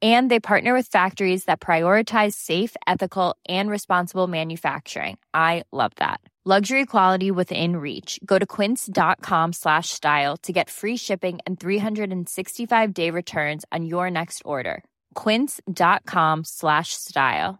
[0.00, 5.18] And they partner with factories that prioritize safe, ethical, and responsible manufacturing.
[5.34, 6.20] I love that.
[6.42, 8.18] Luxury quality within reach.
[8.24, 14.10] Go to quince.com slash style to get free shipping and 365 day returns on your
[14.10, 14.82] next order.
[15.12, 17.58] Quince.com slash style.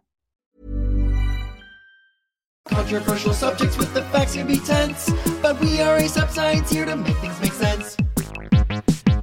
[2.65, 5.11] Controversial subjects with the facts can be tense,
[5.41, 7.70] but we are a sub science here to make things make sense.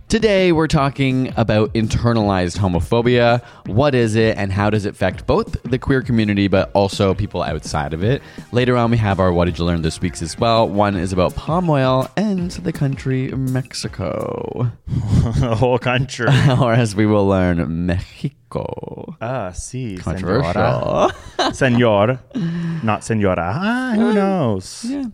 [0.08, 3.44] Today, we're talking about internalized homophobia.
[3.66, 7.42] What is it, and how does it affect both the queer community but also people
[7.42, 8.22] outside of it?
[8.50, 10.66] Later on, we have our What Did You Learn This Week's as well.
[10.66, 14.72] One is about palm oil and the country Mexico.
[14.86, 16.28] the whole country.
[16.58, 19.14] or as we will learn, Mexico.
[19.20, 21.12] Ah, si, Controversial.
[21.52, 22.18] Senor,
[22.82, 23.52] not senora.
[23.54, 24.86] Ah, who knows?
[24.88, 25.04] Yeah.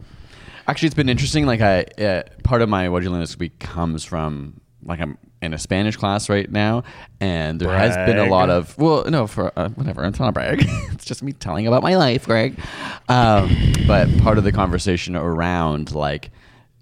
[0.68, 1.46] Actually, it's been interesting.
[1.46, 5.00] Like, I uh, part of my What Did You Learn This Week comes from like
[5.00, 6.84] I'm in a Spanish class right now,
[7.20, 10.04] and there has been a lot of well, no, for uh, whatever.
[10.04, 10.64] It's not a brag.
[10.92, 12.58] it's just me telling about my life, Greg.
[13.08, 13.55] Um,
[13.86, 16.30] but part of the conversation around like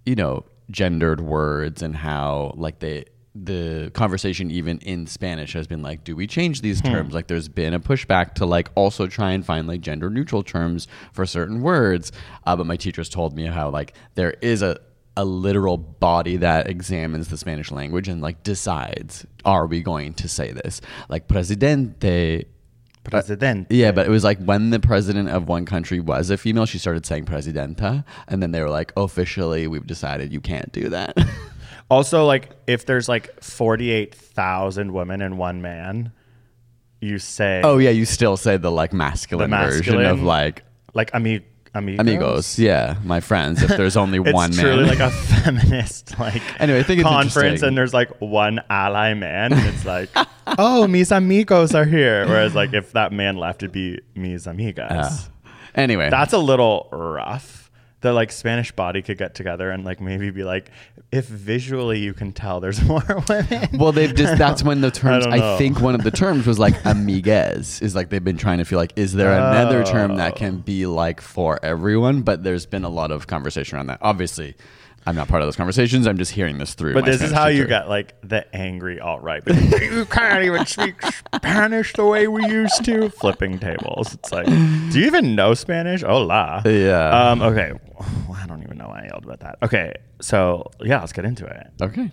[0.04, 3.04] you know gendered words and how like they
[3.34, 7.14] the conversation even in Spanish has been like, do we change these terms?
[7.14, 10.86] Like, there's been a pushback to like also try and find like gender neutral terms
[11.12, 12.12] for certain words.
[12.44, 14.78] Uh, but my teachers told me how like there is a
[15.16, 20.28] a literal body that examines the Spanish language and like decides, are we going to
[20.28, 20.80] say this?
[21.08, 22.44] Like presidente.
[23.04, 23.66] Presidente.
[23.74, 26.78] Yeah, but it was like when the president of one country was a female, she
[26.78, 31.16] started saying presidenta, and then they were like, officially, we've decided you can't do that.
[31.90, 36.10] Also, like if there's like forty-eight thousand women and one man,
[37.02, 40.64] you say oh yeah, you still say the like masculine, The version of masculine- like
[40.94, 42.00] like ami- amigos.
[42.00, 42.58] amigos.
[42.58, 43.62] Yeah, my friends.
[43.62, 46.82] If there's only one man, It's one truly man, like a feminist like Anyway, I
[46.82, 50.10] think it's conference, and there's like one ally man, and it's like,
[50.58, 52.26] oh, mis amigos are here.
[52.26, 54.88] Whereas like if that man left, it'd be mis amigas.
[54.90, 55.28] Ah.
[55.74, 57.61] anyway, That's a little rough.
[58.02, 60.70] The like Spanish body could get together and like maybe be like,
[61.10, 63.68] if visually you can tell there's more women.
[63.78, 65.24] Well, they've just that's when the terms.
[65.24, 67.80] don't I, think one of the terms was like amigues.
[67.80, 70.86] Is like they've been trying to feel like, is there another term that can be
[70.86, 72.22] like for everyone?
[72.22, 73.98] But there's been a lot of conversation around that.
[74.02, 74.56] Obviously,
[75.04, 76.06] I'm not part of those conversations.
[76.06, 76.94] I'm just hearing this through.
[76.94, 79.42] But my this is Spanish how you got like the angry alt right.
[79.46, 80.94] you can't even speak
[81.34, 83.08] Spanish the way we used to.
[83.10, 84.14] Flipping tables.
[84.14, 86.02] It's like, do you even know Spanish?
[86.02, 86.62] Hola.
[86.64, 87.30] Yeah.
[87.30, 87.42] Um.
[87.42, 87.72] Okay.
[87.98, 89.58] Well, I don't even know why I yelled about that.
[89.62, 89.94] Okay.
[90.20, 91.66] So yeah, let's get into it.
[91.80, 92.10] Okay.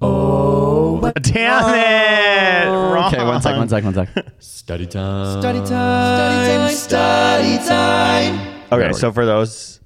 [0.00, 2.68] Oh, damn it!
[2.68, 3.14] Wrong.
[3.14, 3.24] Okay.
[3.24, 3.56] One sec.
[3.56, 3.84] One sec.
[3.84, 4.08] One sec.
[4.40, 5.40] Study time.
[5.40, 8.62] Study time, study time.
[8.72, 8.92] Okay.
[8.94, 9.78] So for those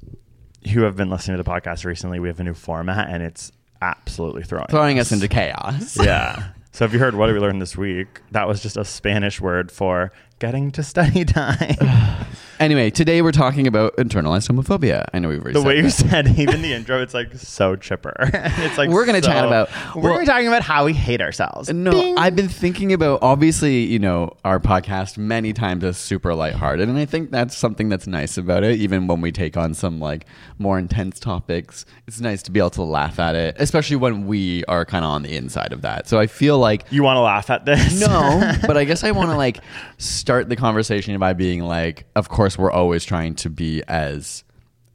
[0.73, 3.53] who have been listening to the podcast recently, we have a new format, and it's
[3.83, 5.97] absolutely throwing Throwing us into chaos.
[6.03, 6.49] yeah.
[6.73, 9.73] So if you heard what we learned this week, that was just a Spanish word
[9.73, 11.75] for getting to study time.
[12.59, 15.05] Anyway, today we're talking about internalized homophobia.
[15.13, 15.91] I know we've already the way you that.
[15.91, 18.15] said even the intro, it's like so chipper.
[18.33, 20.95] it's like We're gonna so- chat about- we're well- gonna be talking about how we
[20.95, 21.71] hate ourselves.
[21.71, 26.89] No, I've been thinking about obviously, you know, our podcast many times is super lighthearted,
[26.89, 28.79] and I think that's something that's nice about it.
[28.81, 30.25] Even when we take on some like
[30.59, 34.65] more intense topics, it's nice to be able to laugh at it, especially when we
[34.65, 36.09] are kind of on the inside of that.
[36.09, 38.01] So I feel like You want to laugh at this?
[38.01, 39.59] no, but I guess I want to like
[39.99, 44.45] start the conversation by being like, of course, we're always trying to be as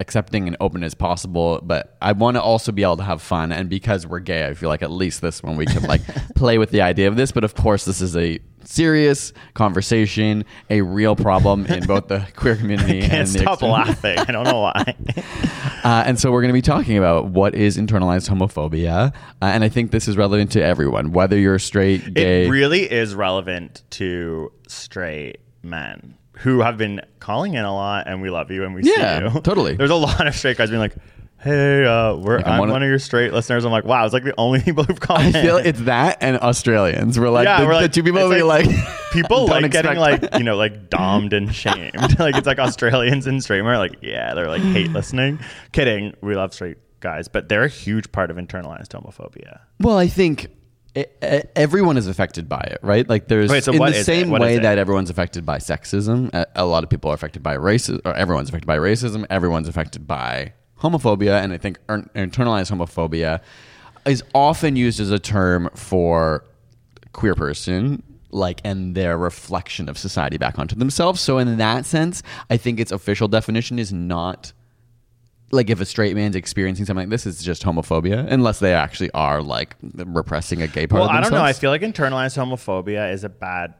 [0.01, 3.51] accepting and open as possible, but I want to also be able to have fun.
[3.51, 6.01] And because we're gay, I feel like at least this one we can like
[6.35, 7.31] play with the idea of this.
[7.31, 12.55] But of course, this is a serious conversation, a real problem in both the queer
[12.55, 14.17] community Can't and the stop external- laughing.
[14.17, 14.95] I don't know why.
[15.83, 19.63] uh, and so we're going to be talking about what is internalized homophobia, uh, and
[19.63, 22.47] I think this is relevant to everyone, whether you're straight, gay.
[22.47, 28.21] It really is relevant to straight men who have been calling in a lot, and
[28.21, 29.41] we love you and we Yeah, see you.
[29.43, 29.75] totally.
[29.75, 30.95] There's a lot of straight guys being like,
[31.37, 34.03] "Hey, uh, we're I'm I'm, one one, of- of your straight listeners." I'm like, "Wow,
[34.05, 37.19] it's like the only people who've called I in." feel it's that and Australians.
[37.19, 38.67] We're like, the, we're like the two people it's we like.
[39.11, 42.17] people like getting like you know like domed and shamed.
[42.19, 45.39] like it's like Australians and straight are like, yeah, they're like hate listening.
[45.73, 49.59] Kidding, we love straight guys, but they're a huge part of internalized homophobia.
[49.79, 50.47] Well, I think
[50.95, 51.05] e-
[51.55, 53.07] everyone is affected by it, right?
[53.07, 56.33] Like there's Wait, so in the same way that everyone's affected by sexism.
[56.33, 59.25] A, a lot of people are affected by racism, or everyone's affected by racism.
[59.29, 63.41] Everyone's affected by homophobia, and I think er- internalized homophobia
[64.05, 66.43] is often used as a term for
[67.13, 68.01] queer person
[68.31, 72.79] like and their reflection of society back onto themselves so in that sense i think
[72.79, 74.53] its official definition is not
[75.51, 79.11] like if a straight man's experiencing something like this it's just homophobia unless they actually
[79.11, 81.43] are like repressing a gay part Well, of I don't know.
[81.43, 83.73] I feel like internalized homophobia is a bad.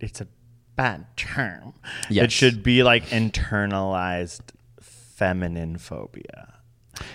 [0.00, 0.28] It's a
[0.76, 1.72] bad term.
[2.10, 2.24] Yes.
[2.26, 4.40] It should be like internalized
[4.80, 6.54] feminine phobia,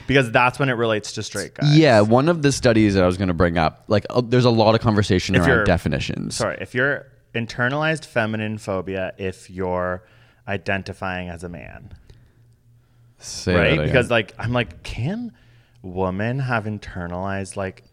[0.07, 1.77] because that's when it relates to straight guys.
[1.77, 4.45] yeah one of the studies that i was going to bring up like uh, there's
[4.45, 7.05] a lot of conversation If around definitions Sorry, if you're
[7.35, 10.03] internalized feminine phobia, if you're
[10.47, 11.93] identifying as a man,
[13.21, 13.85] Say right?
[13.85, 15.31] Because like I'm like, can
[15.81, 17.83] women have internalized like,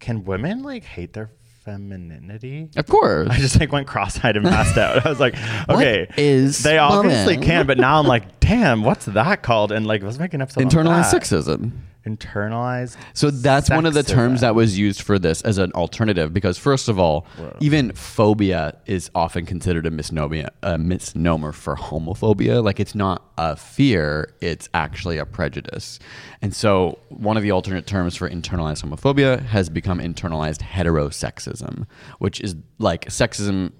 [0.00, 1.30] can women like hate their
[1.64, 2.70] femininity?
[2.76, 5.04] of course I just like went cross-eyed and passed out.
[5.06, 5.34] I was like,
[5.68, 7.48] okay, is they obviously woman?
[7.48, 9.72] can, but now I'm like, damn, what's that called?
[9.72, 10.64] And like, let's make an episode.
[10.64, 11.72] internalized sexism
[12.06, 12.96] Internalized.
[13.14, 16.58] So that's one of the terms that was used for this as an alternative because
[16.58, 17.26] first of all,
[17.60, 22.62] even phobia is often considered a misnomer, a misnomer for homophobia.
[22.62, 26.00] Like it's not a fear, it's actually a prejudice.
[26.40, 31.86] And so one of the alternate terms for internalized homophobia has become internalized heterosexism,
[32.18, 33.72] which is like sexism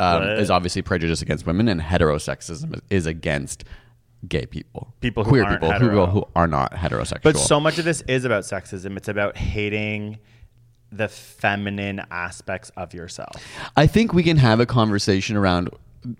[0.00, 3.64] um, is obviously prejudice against women and heterosexism is against
[4.28, 4.94] gay people.
[5.00, 6.06] People who queer people who, hetero.
[6.06, 7.22] who are not heterosexual.
[7.22, 8.96] But so much of this is about sexism.
[8.96, 10.18] It's about hating
[10.90, 13.34] the feminine aspects of yourself.
[13.76, 15.70] I think we can have a conversation around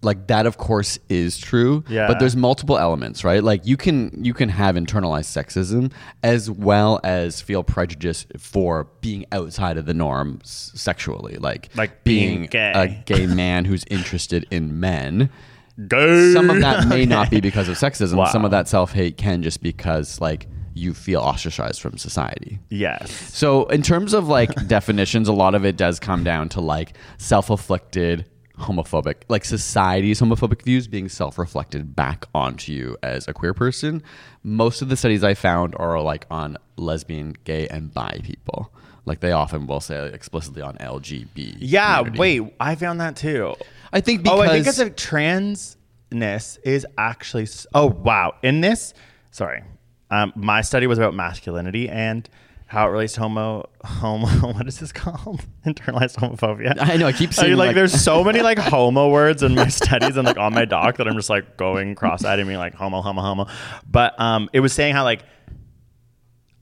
[0.00, 2.06] like that of course is true Yeah.
[2.06, 5.90] but there's multiple elements right like you can you can have internalized sexism
[6.22, 12.04] as well as feel prejudice for being outside of the norm s- sexually like Like
[12.04, 12.70] being gay.
[12.76, 15.30] a gay man who's interested in men
[15.88, 16.32] Gay.
[16.32, 18.26] some of that may not be because of sexism Wow.
[18.26, 23.10] some of that self-hate can just because like you feel ostracized from society Yes.
[23.34, 26.94] so in terms of like definitions, a lot of it does come down to like
[27.18, 28.26] self-afflicted
[28.58, 34.02] homophobic, like society's homophobic views being self-reflected back onto you as a queer person.
[34.44, 38.72] Most of the studies I found are like on lesbian, gay, and bi people.
[39.04, 41.56] Like they often will say explicitly on LGBT.
[41.58, 41.98] Yeah.
[41.98, 42.18] community.
[42.40, 43.54] Wait, I found that too.
[43.92, 47.48] I think because oh, I think it's a transness is actually.
[47.74, 48.34] Oh wow!
[48.42, 48.94] In this,
[49.32, 49.64] sorry,
[50.10, 52.28] um, my study was about masculinity and
[52.66, 53.68] how it relates to homo.
[53.84, 54.26] Homo.
[54.52, 55.44] What is this called?
[55.66, 56.74] Internalized homophobia.
[56.80, 59.42] I know, I keep I saying, mean, like, like- there's so many like homo words
[59.42, 62.46] in my studies and like on my doc that I'm just like going cross-eyed and
[62.48, 63.46] being like homo, homo, homo.
[63.90, 65.24] But um, it was saying how like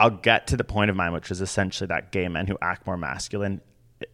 [0.00, 2.86] I'll get to the point of mine, which is essentially that gay men who act
[2.86, 3.60] more masculine,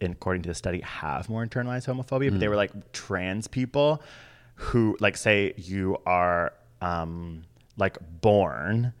[0.01, 2.29] according to the study, have more internalized homophobia.
[2.29, 4.03] But they were like trans people
[4.55, 7.43] who, like, say you are um,
[7.77, 8.93] like born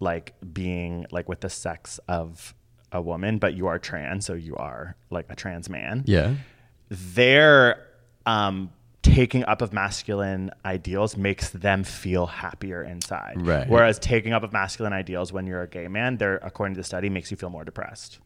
[0.00, 2.54] like being like with the sex of
[2.90, 6.34] a woman, but you are trans, so you are like a trans man yeah.
[6.88, 7.86] their
[8.26, 13.34] um, taking up of masculine ideals makes them feel happier inside.
[13.38, 13.68] Right.
[13.68, 16.84] Whereas taking up of masculine ideals when you're a gay man, they're according to the
[16.84, 18.18] study, makes you feel more depressed.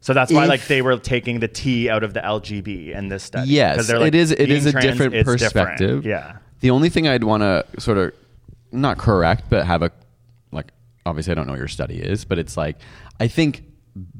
[0.00, 3.08] So that's why, If- like, they were taking the T out of the LGB in
[3.08, 3.48] this study.
[3.50, 4.30] Yes, they're like, it is.
[4.30, 5.40] It is a trans different is different.
[5.40, 6.06] perspective.
[6.06, 6.36] Yeah.
[6.60, 8.12] The only thing I'd want to sort of
[8.72, 9.90] not correct, but have a
[10.52, 10.70] like.
[11.04, 12.76] Obviously, I don't know what your study is, but it's like
[13.20, 13.64] I think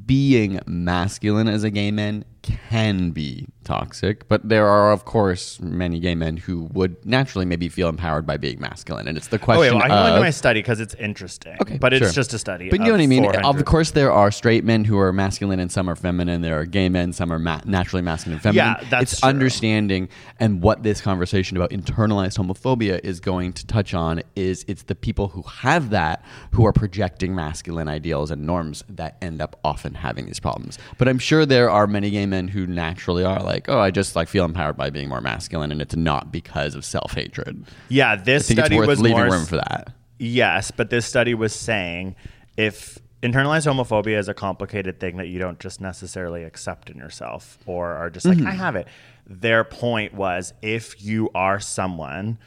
[0.05, 2.25] being masculine as a gay man
[2.69, 7.67] can be toxic, but there are of course many gay men who would naturally maybe
[7.67, 9.59] feel empowered by being masculine, and it's the Oh, question.
[9.61, 11.57] wait, well, I can go into my study because it's interesting.
[11.61, 12.13] Okay, But it's sure.
[12.13, 12.69] just a study.
[12.69, 13.25] But you know what I mean.
[13.25, 16.41] Of course, there are straight men who are masculine and some are feminine.
[16.41, 18.75] There are gay men, some are ma- naturally masculine and feminine.
[18.81, 19.29] Yeah, that's it's true.
[19.29, 20.07] understanding,
[20.39, 24.95] and what this conversation about internalized homophobia is going to touch on is it's the
[24.95, 29.93] people who have that who are projecting masculine ideals and norms that end up often
[29.95, 30.77] having these problems.
[30.97, 34.15] But I'm sure there are many gay men who naturally are like, oh, I just
[34.15, 37.65] like feel empowered by being more masculine, and it's not because of self hatred.
[37.89, 39.93] Yeah, I this think it's study worth was leaving more room for that.
[40.19, 42.15] Yes, but this study was saying
[42.57, 47.57] if internalized homophobia is a complicated thing that you don't just necessarily accept in yourself
[47.65, 48.47] or are just like, mm-hmm.
[48.47, 48.87] I have it.
[49.25, 52.37] Their point was if you are someone.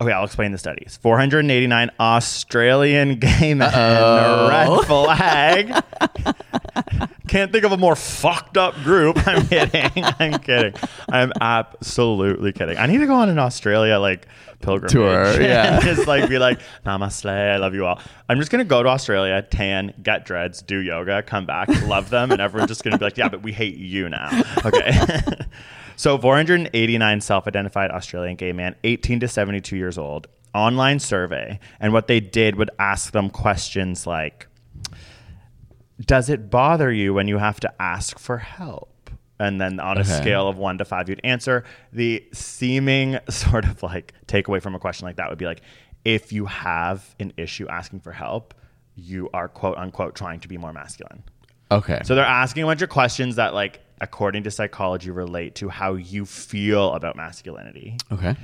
[0.00, 0.98] Okay, I'll explain the studies.
[1.02, 5.82] 489 Australian gay men, red flag.
[7.28, 9.26] Can't think of a more fucked up group.
[9.26, 9.90] I'm kidding.
[10.18, 10.74] I'm kidding.
[11.08, 12.76] I'm absolutely kidding.
[12.76, 14.28] I need to go on an Australia like
[14.60, 15.76] pilgrimage Tour, yeah.
[15.76, 18.00] and just like be like, Namaste, I love you all.
[18.28, 22.32] I'm just gonna go to Australia, tan, get dreads, do yoga, come back, love them,
[22.32, 24.30] and everyone's just gonna be like, yeah, but we hate you now.
[24.64, 24.92] Okay.
[25.96, 32.06] so 489 self-identified Australian gay man, 18 to 72 years old, online survey, and what
[32.06, 34.48] they did would ask them questions like
[36.00, 38.90] does it bother you when you have to ask for help?
[39.38, 40.08] And then on a Okay.
[40.10, 41.64] scale of one to five, you'd answer.
[41.92, 45.60] The seeming sort of like takeaway from a question like that would be like,
[46.04, 48.54] if you have an issue asking for help,
[48.94, 51.22] you are quote unquote trying to be more masculine.
[51.70, 52.00] Okay.
[52.04, 55.94] So they're asking a bunch of questions that, like, according to psychology, relate to how
[55.94, 57.96] you feel about masculinity.
[58.12, 58.36] okay.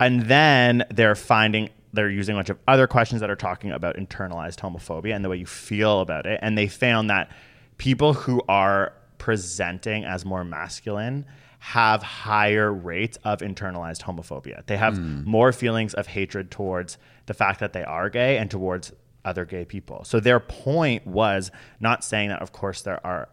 [0.00, 3.94] And then they're finding they're using a bunch of other questions that are talking about
[3.96, 6.40] internalized homophobia and the way you feel about it.
[6.42, 7.30] And they found that
[7.78, 11.24] people who are presenting as more masculine
[11.58, 14.64] have higher rates of internalized homophobia.
[14.66, 15.22] They have hmm.
[15.24, 18.92] more feelings of hatred towards the fact that they are gay and towards
[19.24, 20.04] other gay people.
[20.04, 23.28] So their point was not saying that of course there are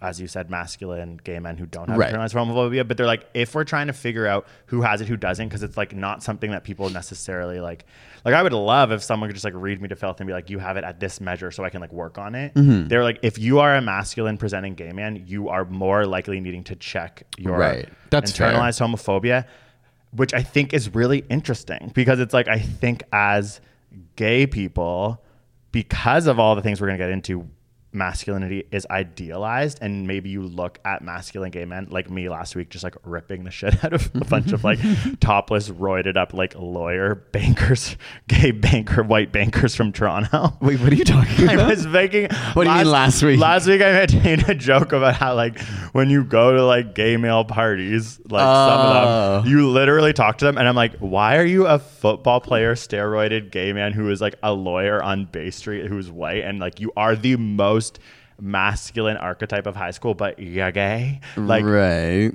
[0.00, 2.12] as you said, masculine gay men who don't have Right.
[2.14, 5.16] internalized homophobia, but they're like, if we're trying to figure out who has it, who
[5.16, 7.84] doesn't, because it's like not something that people necessarily like.
[8.24, 10.32] Like I would love if someone could just like read me to filth and be
[10.32, 12.54] like, you have it at this measure, so I can like work on it.
[12.54, 12.86] Mm-hmm.
[12.88, 16.62] They're like, if you are a masculine presenting gay man, you are more likely needing
[16.64, 17.88] to check your Right.
[18.10, 18.52] That's fair.
[18.52, 19.46] internalized homophobia,
[20.12, 23.60] which I think is really interesting because it's like I think as
[24.16, 25.22] gay people,
[25.72, 27.48] because of all the things we're gonna get into,
[27.92, 32.68] masculinity is idealized and maybe you look at masculine gay men like me last week
[32.68, 34.78] just like ripping the shit out of a bunch of like
[35.20, 37.96] topless roided up like lawyer bankers
[38.28, 41.70] gay banker white bankers from toronto Wait, what are you talking I about?
[41.70, 42.28] was making.
[42.52, 43.38] What do you mean last week?
[43.40, 45.58] Last week I made a joke about how like
[45.92, 48.82] when you go to like gay male parties, like some Oh.
[48.82, 49.42] of them, oh.
[49.48, 53.50] you literally talk to them, and I'm like, why are you a football player, steroided
[53.50, 56.92] gay man who is like a lawyer on Bay Street who's white, and like you
[56.96, 57.77] are the most
[58.40, 61.20] masculine archetype of high school, but you're gay.
[61.36, 62.32] Like right.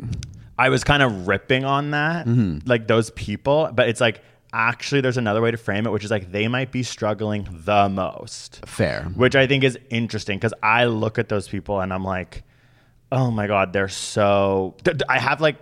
[0.57, 2.67] I was kind of ripping on that, Mm-hmm.
[2.69, 4.21] like those people, but it's like
[4.55, 7.89] actually there's another way to frame it, which is like they might be struggling the
[7.89, 9.03] most Fair.
[9.15, 12.43] which I think is interesting because I look at those people and I'm like,
[13.11, 14.75] oh my god, they're so.
[15.09, 15.57] I have like,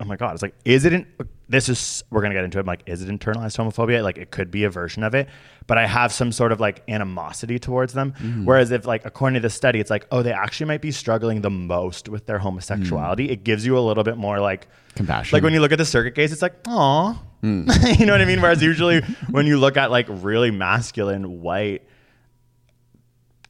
[0.00, 0.92] oh my god, it's like, is it?
[0.94, 1.06] In,
[1.48, 2.62] this is we're gonna get into it.
[2.62, 4.02] I'm like, is it internalized homophobia?
[4.02, 5.28] Like, it could be a version of it,
[5.66, 8.12] but I have some sort of like animosity towards them.
[8.12, 8.44] Mm-hmm.
[8.44, 11.40] Whereas if like according to the study, it's like, oh, they actually might be struggling
[11.42, 13.30] the most with their homosexuality.
[13.30, 14.96] It gives you a little bit more like Mm.
[14.98, 15.36] Compassion.
[15.36, 17.50] Like when you look at the circuit case, it's like, oh, you
[18.06, 18.40] know what I mean.
[18.40, 21.82] Whereas usually when you look at like really masculine white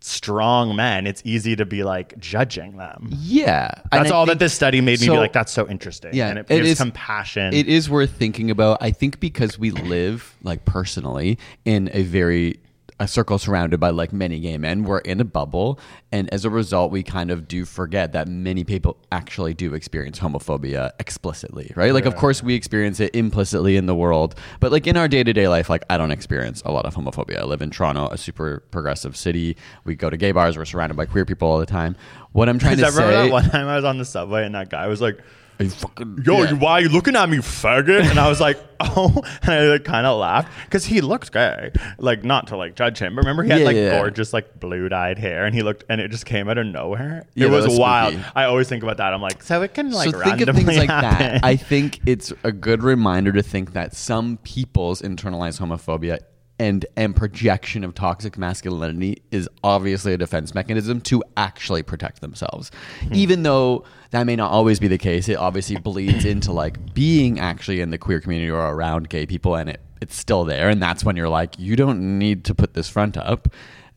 [0.04, 3.08] strong men, it's easy to be like judging them.
[3.11, 3.70] Yeah.
[3.90, 6.11] That's all that this study made me so- be like, that's so interesting.
[6.14, 7.54] Yeah, and it, it gives is- compassion.
[7.54, 8.78] It is worth thinking about.
[8.82, 12.61] I think because we live like personally in a very
[13.00, 14.84] a circle surrounded by like many gay men.
[14.84, 15.80] We're in a bubble,
[16.12, 20.20] and as a result, we kind of do forget that many people actually do experience
[20.20, 21.92] homophobia explicitly, right?
[21.92, 25.24] Like, of course, we experience it implicitly in the world, but like in our day
[25.24, 27.38] to day life, like I don't experience a lot of homophobia.
[27.38, 29.56] I live in Toronto, a super progressive city.
[29.84, 30.56] We go to gay bars.
[30.56, 31.96] We're surrounded by queer people all the time.
[32.32, 34.44] What I'm trying to I remember say, that one time I was on the subway
[34.44, 35.18] and that guy was like,
[35.61, 36.50] Are you fucking- yo, Yeah.
[36.50, 38.11] you, why are you looking at me, faggot?
[38.11, 41.70] And I was like, oh, and I like kind of laughed because he looked gay.
[41.99, 43.99] Like not to like judge him, but remember he had Yeah, like yeah.
[44.00, 47.26] gorgeous like blue dyed hair, and he looked, and it just came out of nowhere.
[47.37, 48.14] It was, was wild.
[48.14, 48.28] spooky.
[48.34, 49.14] I always think about that.
[49.14, 51.18] I'm like, so it can like so think of randomly things like happen.
[51.34, 51.44] that.
[51.44, 56.18] I think it's a good reminder to think that some people's internalized homophobia
[56.58, 62.70] and and projection of toxic masculinity is obviously a defense mechanism to actually protect themselves.
[63.00, 63.14] Hmm.
[63.14, 67.40] Even though that may not always be the case, it obviously bleeds into like being
[67.40, 70.82] actually in the queer community or around gay people and it it's still there and
[70.82, 73.49] that's when you're like you don't need to put this front up.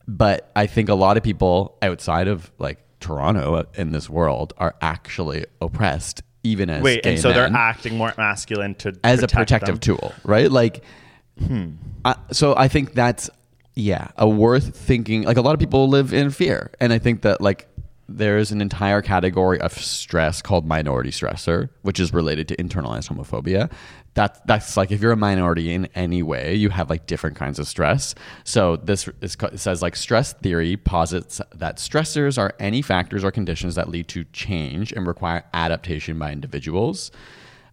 [0.07, 4.53] But I think a lot of people outside of like Toronto uh, in this world
[4.57, 9.21] are actually oppressed even as Wait, gay and so they're acting more masculine to as
[9.21, 9.97] a protective them.
[9.97, 10.51] tool, right?
[10.51, 10.83] Like,
[11.39, 11.71] Hmm.
[12.31, 13.29] So I think that's
[13.75, 15.23] yeah, a worth thinking.
[15.23, 17.67] Like a lot of people live in fear, and I think that like
[18.09, 23.69] there's an entire category of stress called minority stressor, which is related to internalized homophobia.
[24.13, 27.59] That, that's like if you're a minority in any way, you have like different kinds
[27.59, 28.15] of stress.
[28.45, 33.75] So this is, says like stress theory posits that stressors are any factors or conditions
[33.75, 37.11] that lead to change and require adaptation by individuals.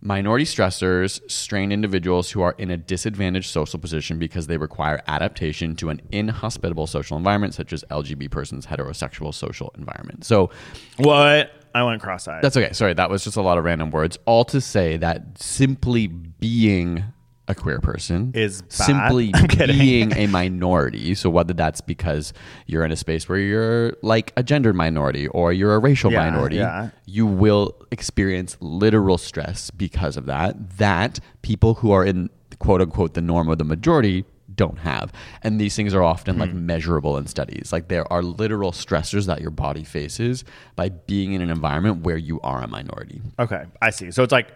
[0.06, 5.74] Minority stressors strain individuals who are in a disadvantaged social position because they require adaptation
[5.76, 10.24] to an inhospitable social environment, such as LGBT persons' heterosexual social environment.
[10.26, 10.50] So
[10.98, 11.52] What?
[11.74, 12.42] I went cross-eyed.
[12.44, 12.72] that's okay.
[12.74, 14.18] Sorry, that was just a lot of random words.
[14.26, 17.02] All to say that simply being
[17.46, 18.72] a queer person Is bad.
[18.72, 19.46] simply I'm
[19.78, 21.14] being a minority.
[21.14, 22.32] So whether that's because
[22.66, 26.30] you're in a space where you're like a gendered minority or you're a racial Yeah,
[26.30, 26.90] minority, yeah.
[27.06, 30.78] you will experience literal stress because of that.
[30.78, 34.24] That people who are in quote unquote the norm or the majority
[34.54, 35.12] don't have.
[35.42, 36.40] And these things are often Hmm.
[36.40, 37.72] like measurable in studies.
[37.72, 40.44] Like there are literal stressors that your body faces
[40.76, 43.20] by being in an environment where you are a minority.
[43.38, 44.10] okay, I see.
[44.12, 44.48] So it's like,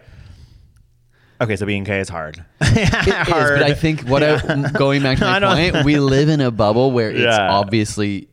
[1.41, 2.43] okay, so being gay is hard.
[2.61, 6.29] It is, but I think what I, going back to I my point, we live
[6.29, 7.49] in a bubble where it's Yeah.
[7.51, 8.29] obviously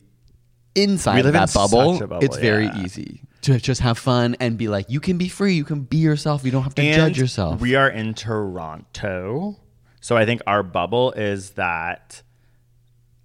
[0.75, 2.83] inside that in bubble, bubble, It's very yeah.
[2.83, 5.97] easy to just have fun and be like, you can be free, you can be
[5.97, 7.59] yourself, you don't have to judge yourself.
[7.61, 9.57] We are in Toronto.
[10.01, 12.21] So I think our bubble is that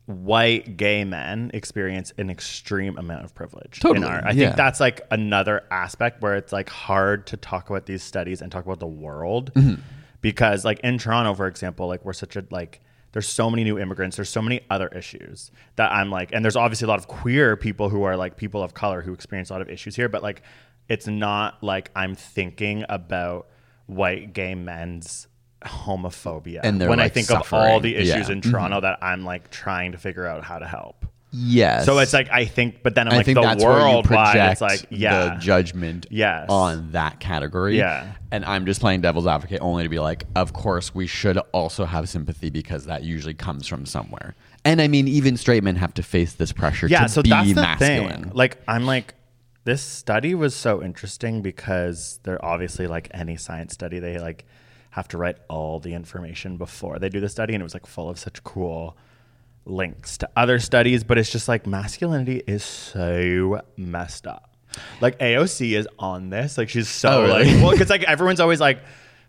[0.06, 3.80] white gay men experience an extreme amount of privilege.
[3.80, 4.46] Totally, In our, I yeah.
[4.46, 8.50] think that's like another aspect where it's like hard to talk about these studies and
[8.50, 9.80] talk about the world Mm-hmm.
[10.20, 12.80] because like in Toronto, for example, like we're such a like
[13.12, 14.16] there's so many new immigrants.
[14.16, 17.56] There's so many other issues that I'm like, and there's obviously a lot of queer
[17.56, 20.22] people who are like people of color who experience a lot of issues here, but
[20.22, 20.42] like
[20.88, 23.48] it's not like I'm thinking about
[23.86, 25.28] white gay men's
[25.64, 28.20] homophobia And when I like, think of all the issues Yeah.
[28.22, 28.32] Mm-hmm.
[28.32, 31.06] in Toronto that I'm like trying to figure out how to help.
[31.30, 31.86] yes.
[31.86, 34.52] So it's like I think, but then I'm I like think the that's world project
[34.52, 36.46] it's like yeah, the judgment Yes.
[36.48, 37.78] on that category.
[37.78, 38.12] Yeah.
[38.30, 41.84] And I'm just playing devil's advocate only to be like, of course, we should also
[41.84, 44.34] have sympathy because that usually comes from somewhere.
[44.64, 47.02] And I mean, even straight men have to face this pressure yeah.
[47.02, 48.22] to So be that's the masculine.
[48.24, 48.32] thing.
[48.34, 49.14] Like I'm like
[49.64, 54.44] this study was so interesting because they're obviously like any science study they like
[54.92, 57.86] have to write all the information before they do the study, and it was like
[57.86, 58.96] full of such cool
[59.64, 64.48] links to other studies, but it's just like masculinity is so messed up.
[65.00, 66.56] Like AOC is on this.
[66.58, 67.44] Like she's so Oh, really?
[67.52, 68.80] like well, because like everyone's always like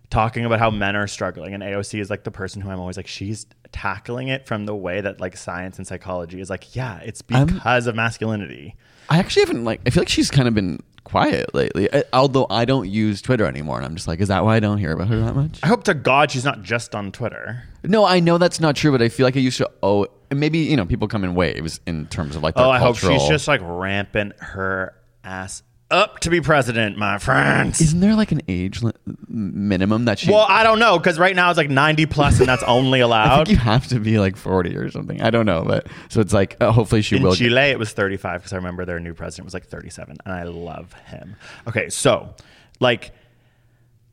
[0.10, 2.98] talking about how men are struggling, and AOC is like the person who I'm always
[2.98, 7.00] like she's tackling it from the way that like science and psychology is like yeah,
[7.00, 8.76] it's because of masculinity.
[9.10, 9.82] I actually haven't like.
[9.86, 11.94] I feel like she's kind of been quiet lately.
[11.94, 14.60] I, although I don't use Twitter anymore, and I'm just like, is that why I
[14.60, 15.60] don't hear about her that much?
[15.64, 17.64] I hope to God she's not just on Twitter.
[17.84, 19.70] No, I know that's not true, but I feel like I used to.
[19.82, 22.56] Oh, and maybe you know, people come in waves in terms of like.
[22.58, 27.18] Oh, I hope cultural- she's just like ramping her ass up to be president, my
[27.18, 27.80] friends.
[27.80, 28.94] Isn't there like an age li-
[29.28, 30.32] minimum that she?
[30.32, 33.06] Well, I don't know because right now it's like 90 plus and that's only I
[33.06, 33.48] allowed.
[33.48, 35.22] think you have to be like 40 or something.
[35.22, 37.22] I don't know, but so it's like uh, hopefully she will.
[37.22, 37.36] In will.
[37.36, 40.44] Chile, it was 35 because I remember their new president was like 37, and I
[40.44, 41.36] love him.
[41.68, 42.34] Okay, so
[42.80, 43.12] like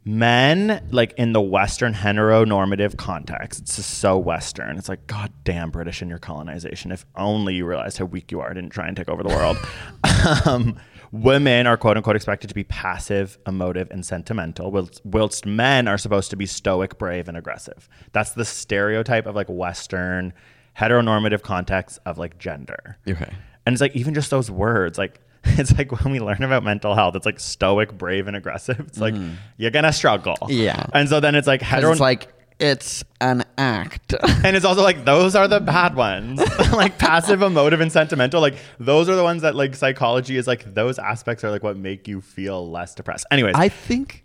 [0.05, 4.79] men, like in the Western heteronormative context, it's just so Western.
[4.79, 6.91] It's like, God damn, British and your colonization.
[6.91, 9.57] If only you realized how weak you are, didn't try and take over the world.
[10.47, 10.77] um,
[11.13, 15.99] women are quote unquote expected to be passive, emotive, and sentimental, whilst, whilst men are
[15.99, 17.89] supposed to be stoic, brave, and aggressive.
[18.13, 20.33] That's the stereotype of like Western
[20.79, 22.99] heteronormative context of like gender.
[23.09, 23.33] Okay.
[23.67, 26.95] And it's like even just those words, like it's like when we learn about mental
[26.95, 28.81] health, it's like stoic, brave, and aggressive.
[28.81, 29.35] It's like mm-hmm.
[29.57, 30.37] you're gonna struggle.
[30.49, 30.87] Yeah.
[30.93, 34.15] And so then it's like hetero it's like it's an act.
[34.45, 36.41] and it's also like those are the bad ones.
[36.73, 38.41] like passive, emotive, and sentimental.
[38.41, 41.77] Like those are the ones that like psychology is like those aspects are like what
[41.77, 43.27] make you feel less depressed.
[43.31, 44.25] Anyways, I think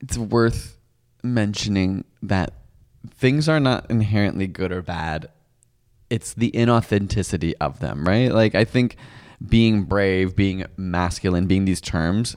[0.00, 0.76] it's worth
[1.22, 2.52] mentioning that
[3.14, 5.28] things are not inherently good or bad.
[6.10, 8.30] It's the inauthenticity of them, right?
[8.30, 8.96] Like I think
[9.48, 12.36] being brave, being masculine, being these terms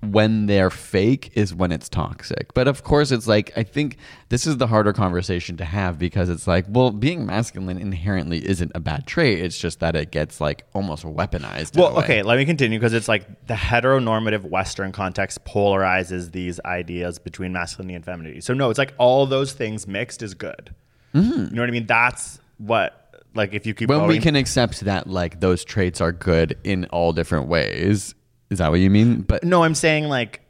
[0.00, 2.54] when they're fake is when it's toxic.
[2.54, 3.96] But of course it's like I think
[4.28, 8.70] this is the harder conversation to have because it's like, well, being masculine inherently isn't
[8.74, 9.40] a bad trait.
[9.40, 11.76] It's just that it gets like almost weaponized.
[11.76, 17.18] Well, okay, let me continue because it's like the heteronormative Western context polarizes these ideas
[17.18, 18.40] between masculinity and femininity.
[18.40, 20.74] So no, it's like all those things mixed is good.
[21.12, 21.30] Mm-hmm.
[21.30, 21.86] You know what I mean?
[21.86, 26.12] That's what like if you keep when we can accept that like those traits are
[26.12, 28.14] good in all different ways
[28.50, 30.40] is that what you mean but No, I'm saying like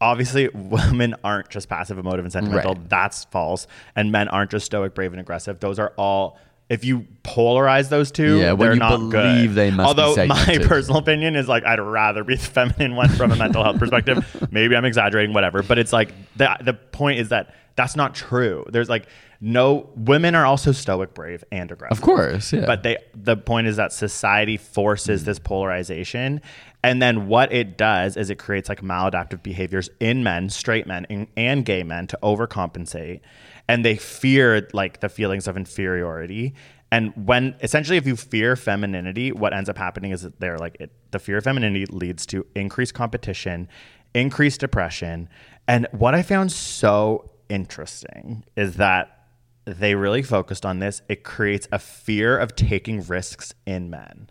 [0.00, 2.74] obviously women aren't just passive, emotive, and sentimental.
[2.74, 2.88] Right.
[2.88, 3.66] That's false.
[3.96, 5.60] And men aren't just stoic, brave, and aggressive.
[5.60, 9.54] Those are all if you polarize those two, Yeah, they're not believe good.
[9.54, 13.08] they must be Although my personal opinion is like I'd rather be the feminine one
[13.08, 14.48] from a mental health perspective.
[14.50, 15.62] Maybe I'm exaggerating, whatever.
[15.62, 18.66] But it's like the the point is that that's not true.
[18.70, 19.06] There's like
[19.40, 21.96] no women are also stoic, brave, and aggressive.
[21.96, 22.66] Of course, yeah.
[22.66, 25.26] But they the point is that society forces hmm.
[25.26, 26.42] this polarization.
[26.82, 31.06] And then what it does is it creates like maladaptive behaviors in men, straight men,
[31.10, 33.20] and, and gay men to overcompensate.
[33.66, 36.54] And they fear like the feelings of inferiority.
[36.90, 40.76] And when essentially, if you fear femininity, what ends up happening is that they're like
[40.80, 43.68] it, the fear of femininity leads to increased competition,
[44.14, 45.28] increased depression.
[45.66, 49.26] And what I found so interesting is that
[49.66, 51.02] they really focused on this.
[51.08, 54.30] It creates a fear of taking risks in men.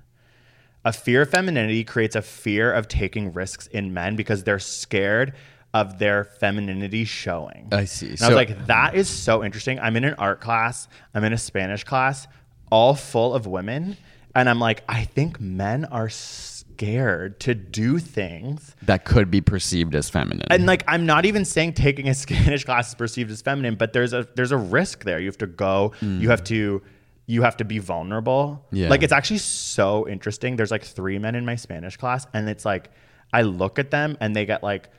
[0.87, 5.33] A fear of femininity creates a fear of taking risks in men because they're scared
[5.73, 7.67] of their femininity showing.
[7.73, 8.11] I see.
[8.11, 9.81] And I was like, that is so interesting.
[9.81, 12.25] I'm in an art class, I'm in a Spanish class,
[12.71, 13.97] all full of women.
[14.33, 19.93] And I'm like, I think men are scared to do things that could be perceived
[19.93, 20.47] as feminine.
[20.49, 23.91] and like I'm not even saying taking a Spanish class is perceived as feminine, but
[23.91, 25.19] there's a there's a risk there.
[25.19, 26.29] You have to go, you mm.
[26.29, 26.81] have to
[27.27, 28.65] you have to be vulnerable.
[28.71, 28.89] Yeah.
[28.89, 30.55] Like it's actually so interesting.
[30.55, 32.89] There's like three men in my Spanish class, and it's like
[33.31, 34.89] I look at them and they get like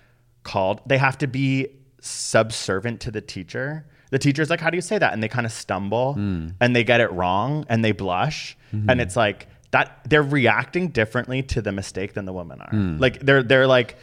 [0.44, 0.82] called.
[0.86, 1.68] They have to be
[2.00, 3.86] subservient to the teacher.
[4.10, 6.54] The teacher's like, "How do you say that?" And they kind of stumble mm.
[6.60, 9.00] and they get it wrong and they blush, and mm-hmm.
[9.00, 10.00] it's like that.
[10.08, 12.70] They're reacting differently to the mistake than the women are.
[12.70, 13.00] Mm.
[13.00, 13.96] Like they're they're like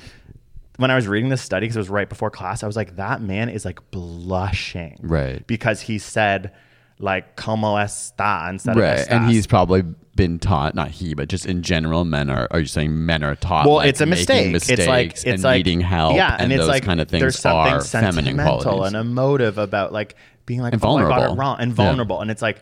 [0.77, 2.95] when I was reading this study, because it was right before class, I was like,
[2.97, 4.99] that man is like blushing.
[5.01, 5.45] Right.
[5.47, 6.51] Because he said,
[6.99, 8.81] like, como está instead of.
[8.81, 8.99] right.
[8.99, 9.84] of And he's probably
[10.15, 13.36] been taught, not he, but just in general, men are, are you saying men are
[13.36, 14.51] taught well, like, it's a mistake.
[14.51, 16.15] mistakes It's like, it's and like, needing help.
[16.15, 16.38] Yeah.
[16.39, 18.93] And, it's those like, kind of things there's something are feminine qualities.
[18.93, 21.75] and emotive about like being like, And oh, I got it wrong and Yeah.
[21.75, 22.21] vulnerable.
[22.21, 22.62] And it's like,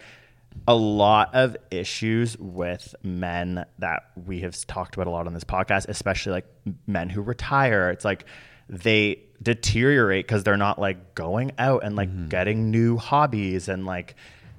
[0.67, 5.43] a lot of issues with men that we have talked about a lot on this
[5.43, 6.45] podcast, especially like
[6.87, 7.89] men who retire.
[7.89, 8.25] It's like
[8.69, 12.27] they deteriorate because they're not like going out and like Mm-hmm.
[12.29, 14.15] getting new hobbies and like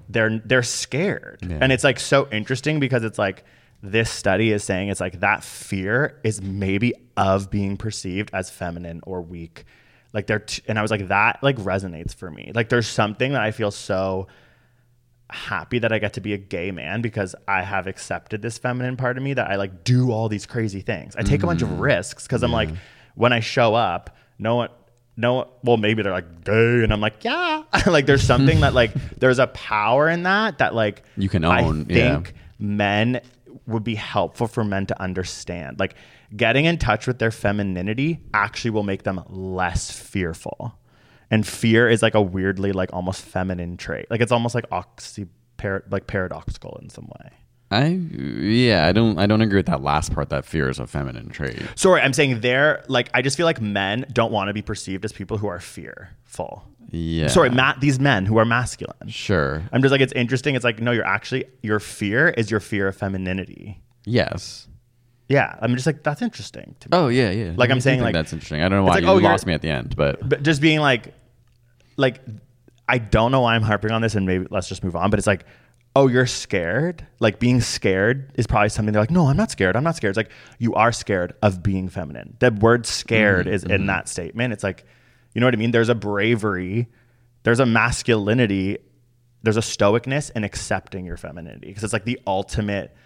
[0.08, 1.38] they're they're scared.
[1.42, 3.44] And it's like so interesting because it's like
[3.82, 9.00] this study is saying it's like that fear is maybe of being perceived as feminine
[9.04, 9.64] or weak.
[10.12, 12.52] Like they're t- and I was like that like resonates for me.
[12.54, 14.26] Like there's something that I feel so
[15.30, 18.96] happy that I get to be a gay man because I have accepted this feminine
[18.96, 21.16] part of me that I like do all these crazy things.
[21.16, 22.68] I take a bunch of risks because I'm like,
[23.14, 24.68] when I show up, no one,
[25.16, 28.74] no, one- well, maybe they're like gay, and I'm like, yeah, like there's something that
[28.74, 32.42] like there's a power in that that like You can own I think yeah.
[32.58, 33.20] men
[33.66, 35.78] would be helpful for men to understand.
[35.78, 35.94] Like
[36.36, 40.76] getting in touch with their femininity actually will make them less fearful.
[41.30, 44.06] And fear is like a weirdly like almost feminine trait.
[44.10, 45.26] Like it's almost like oxy
[45.90, 47.30] like paradoxical in some way.
[47.70, 50.28] I yeah, I don't I don't agree with that last part.
[50.28, 51.60] That fear is a feminine trait.
[51.74, 55.04] Sorry, I'm saying they're like I just feel like men don't want to be perceived
[55.04, 56.64] as people who are fearful.
[56.90, 57.26] Yeah.
[57.28, 59.08] Sorry, ma- these men who are masculine.
[59.08, 59.62] Sure.
[59.72, 60.54] I'm just like it's interesting.
[60.54, 63.80] It's like no, you're actually your fear is your fear of femininity.
[64.04, 64.68] Yes.
[65.28, 66.90] Yeah, I'm just like that's interesting to me.
[66.92, 67.52] Oh yeah, yeah.
[67.56, 68.60] Like, I'm saying, like- that's interesting.
[68.62, 70.60] I don't know why like, you oh, lost me at the end, but but just
[70.60, 71.14] being like
[71.96, 72.20] like
[72.86, 75.18] I don't know why I'm harping on this and maybe let's just move on, but
[75.18, 75.46] it's like
[75.96, 77.06] oh, you're scared?
[77.20, 79.76] Like being scared is probably something they're like, no, I'm not scared.
[79.76, 80.10] I'm not scared.
[80.10, 82.36] It's like you are scared of being feminine.
[82.40, 83.86] The word scared mm-hmm, is in mm-hmm.
[83.86, 84.52] that statement.
[84.52, 84.84] It's like,
[85.34, 85.70] you know what I mean?
[85.70, 86.88] There's a bravery,
[87.44, 88.78] there's a masculinity,
[89.42, 92.96] there's a stoicness in accepting your femininity because it's like the ultimate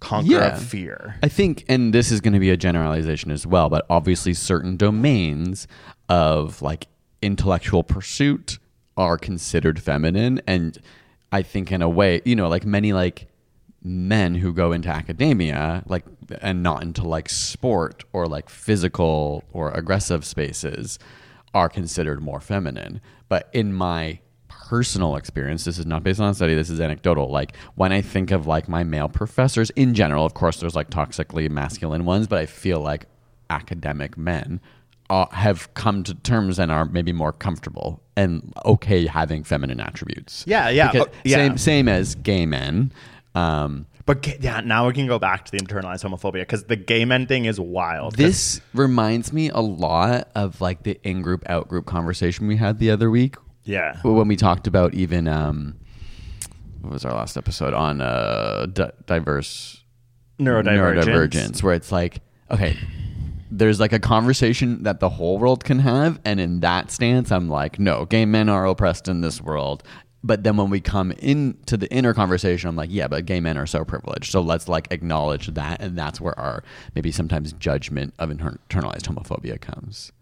[0.00, 0.56] conquer Yeah.
[0.56, 1.16] of fear.
[1.22, 4.76] I think, and this is going to be a generalization as well, but obviously certain
[4.76, 5.66] domains
[6.08, 6.86] of like
[7.20, 8.58] intellectual pursuit
[8.96, 10.40] are considered feminine.
[10.46, 10.78] And
[11.32, 13.28] I think in a way, you know, like many like
[13.82, 16.04] men who go into academia, like,
[16.40, 20.98] and not into like sport or like physical or aggressive spaces
[21.54, 23.00] are considered more feminine.
[23.28, 24.20] But in my
[24.68, 28.02] personal experience this is not based on a study this is anecdotal like when i
[28.02, 32.26] think of like my male professors in general of course there's like toxically masculine ones
[32.26, 33.06] but i feel like
[33.48, 34.60] academic men
[35.08, 40.44] uh, have come to terms and are maybe more comfortable and okay having feminine attributes
[40.46, 41.36] Yeah, yeah, oh, yeah.
[41.36, 42.92] same same as gay men
[43.34, 47.04] um But yeah, now we can go back to the internalized homophobia because the gay
[47.04, 48.16] men thing is wild.
[48.16, 52.78] This reminds me a lot of like the in group out group conversation we had
[52.78, 55.76] the other week yeah, when we talked about even um
[56.80, 59.84] what was our last episode on uh di- diverse
[60.40, 61.04] neurodivergence.
[61.04, 62.76] neurodivergence where it's like okay
[63.50, 67.48] there's like a conversation that the whole world can have and in that stance i'm
[67.48, 69.82] like no gay men are oppressed in this world
[70.24, 73.56] but then when we come into the inner conversation, I'm like, yeah, but gay men
[73.56, 74.32] are so privileged.
[74.32, 75.80] So let's like acknowledge that.
[75.80, 80.12] And that's where our maybe sometimes judgment of inter- internalized homophobia comes.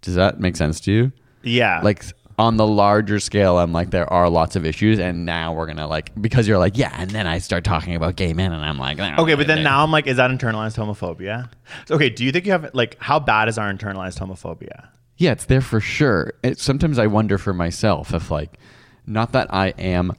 [0.00, 1.12] Does that make sense to you?
[1.42, 1.80] Yeah.
[1.82, 2.04] Like
[2.38, 4.98] on the larger scale, I'm like, there are lots of issues.
[4.98, 6.94] And now we're to like, because you're like, yeah.
[6.94, 9.82] And then I start talking about gay men and I'm like, Okay, but then now
[9.82, 11.50] I'm like, is that internalized homophobia?
[11.86, 14.88] So, okay, do you think you have like how bad is our internalized homophobia?
[15.16, 16.32] Yeah, it's there for sure.
[16.42, 18.58] It, sometimes I wonder for myself if, like,
[19.06, 20.12] not that I am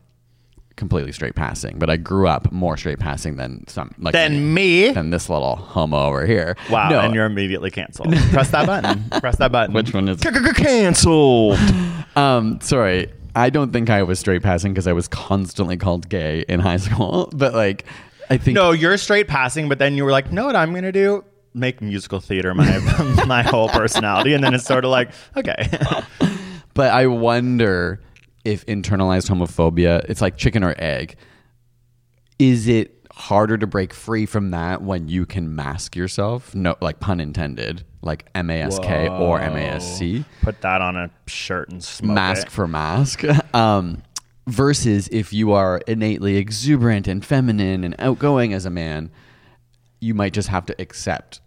[0.75, 4.89] completely straight passing, but I grew up more straight passing than some like Than me?
[4.91, 6.55] than this little homo over here.
[6.69, 8.13] Wow, no, and you're immediately canceled.
[8.31, 9.03] Press that button.
[9.19, 9.73] Press that button.
[9.73, 10.19] which one is?
[10.23, 10.55] it?
[10.55, 11.59] canceled?
[12.15, 16.45] Um, sorry, I don't think I was straight passing because I was constantly called gay
[16.47, 17.27] in high school.
[17.35, 17.85] But like,
[18.29, 20.91] I think No, you're straight passing, but then you were like, "No, what I'm gonna
[20.91, 21.23] do?
[21.55, 22.77] Make musical theater my
[23.27, 25.67] my whole personality." And then it's sort of like, okay,
[26.75, 27.99] But I wonder
[28.45, 31.15] if internalized homophobia, it's like chicken or egg.
[32.39, 36.53] Is it harder to break free from that when you can mask yourself?
[36.55, 40.25] No, like pun intended, like M A S K or M A S C.
[40.41, 42.51] put that on a shirt and smoke Mask it.
[42.51, 43.23] for mask.
[43.53, 44.01] Um,
[44.47, 49.11] versus if you are innately exuberant and feminine and outgoing as a man,
[50.01, 51.39] you might just have to accept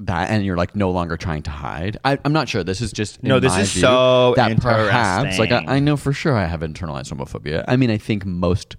[0.00, 1.96] that and you're like no longer trying to hide.
[2.04, 2.62] I, I'm not sure.
[2.62, 5.64] This is just No, this is view, so that perhaps like I.
[5.66, 7.64] I know for sure I have internalized homophobia.
[7.66, 8.76] I mean, I think most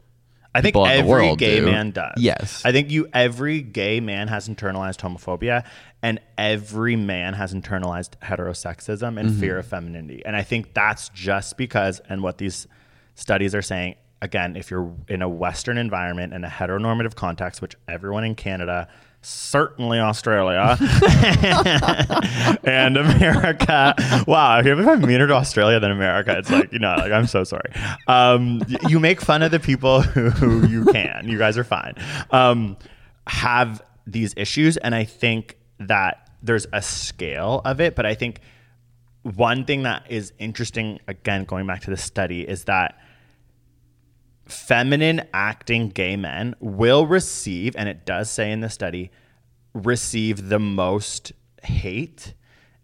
[0.55, 1.65] I think every the world gay do.
[1.65, 2.13] man does.
[2.17, 2.63] Yes.
[2.65, 5.65] I think you every gay man has internalized homophobia
[6.01, 9.39] and every man has internalized heterosexism and Mm-hmm.
[9.39, 10.23] fear of femininity.
[10.25, 12.65] And I think that's just because and what these
[13.15, 17.75] studies are saying again, if you're in a western environment in a heteronormative context, which
[17.87, 18.87] everyone in Canada
[19.21, 20.77] Certainly Australia
[22.63, 23.93] and America.
[24.25, 27.43] Wow, if I'm meaner to Australia than America, it's like you know, like I'm so
[27.43, 27.71] sorry.
[28.07, 31.27] Um, you make fun of the people who, you can.
[31.27, 31.95] You guys are fine.
[32.31, 32.77] Um,
[33.27, 37.95] have these issues, and I think that there's a scale of it.
[37.95, 38.39] But I think
[39.23, 42.97] one thing that is interesting, again, going back to the study, is that
[44.49, 49.11] feminine acting gay men will receive, and it does say in the study,
[49.73, 51.31] receive the most
[51.63, 52.33] hate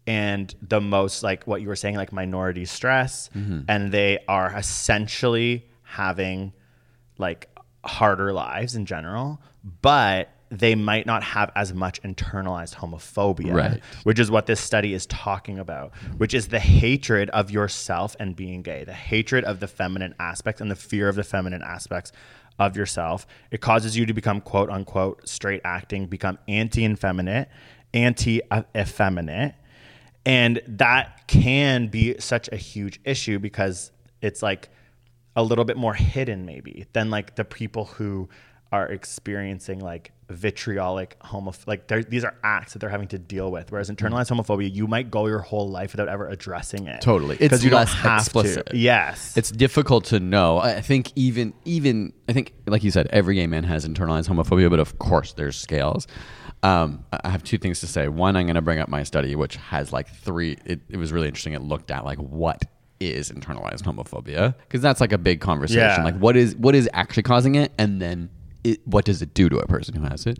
[0.08, 3.62] and the most like what you were saying, like minority stress, mm-hmm.
[3.68, 6.54] and they are essentially having
[7.18, 7.50] like
[7.84, 9.42] harder lives in general,
[9.82, 13.82] but they might not have as much internalized homophobia, Right.
[14.04, 18.36] which is what this study is talking about, which is the hatred of yourself and
[18.36, 22.12] being gay, the hatred of the feminine aspects and the fear of the feminine aspects
[22.60, 23.26] of yourself.
[23.52, 27.50] It causes you to become quote unquote straight acting, become anti effeminate,
[27.94, 28.42] anti
[28.76, 29.56] effeminate.
[30.26, 34.70] And that can be such a huge issue because it's like
[35.36, 38.30] a little bit more hidden maybe than like the people who
[38.72, 43.72] are experiencing like vitriolic homo like these are acts that they're having to deal with
[43.72, 47.36] whereas internalized homophobia you might go your whole life without ever addressing it Totally.
[47.36, 48.66] It's because you less don't have explicit.
[48.68, 50.58] to yes it's difficult to know.
[50.58, 54.70] I think even even I think like you said, every gay man has internalized homophobia,
[54.70, 56.08] but of course there's scales.
[56.64, 58.08] Um, I I have two things to say.
[58.08, 60.58] One, I'm going to bring up my study, which has like three.
[60.66, 61.54] It, it was really interesting.
[61.54, 62.64] It looked at like what
[63.00, 65.82] is internalized homophobia because that's like a big conversation.
[65.82, 66.04] Yeah.
[66.04, 68.30] Like what is what is actually causing it, and then
[68.66, 70.40] it, what does it do to a person who has it?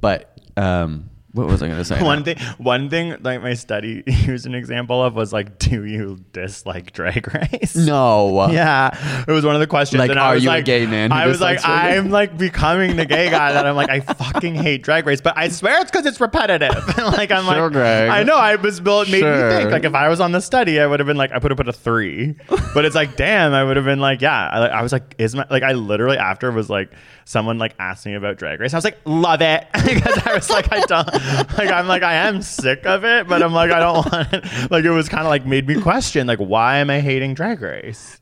[0.00, 2.02] But um, what was I going to say?
[2.04, 6.18] one thing one thing like my study used an example of was like do you
[6.32, 8.48] dislike drag race No.
[8.50, 9.98] Yeah, it was one of the questions.
[9.98, 11.64] Like, and I are was you a like, gay man I was like, race?
[11.66, 15.36] I'm like becoming the gay guy that I'm like, I fucking hate drag race, but
[15.36, 16.70] I swear it's because it's repetitive.
[16.98, 18.08] like I'm Sure, like, Greg.
[18.08, 19.50] I know I was built made Sure.
[19.50, 19.70] me think.
[19.70, 21.58] Like if I was on the study, I would have been like, I would have
[21.58, 22.36] put a three,
[22.74, 24.48] but it's like, damn, I would have been like, yeah.
[24.48, 26.90] I, I was like, is my like I literally after was like,
[27.24, 28.72] someone like asked me about drag race.
[28.72, 31.17] I was like, love it because I was like, I don't
[31.58, 34.70] like I'm like I am sick of it, but I'm like I don't want it.
[34.70, 37.60] Like it was kind of like made me question like why am I hating drag
[37.62, 38.20] race?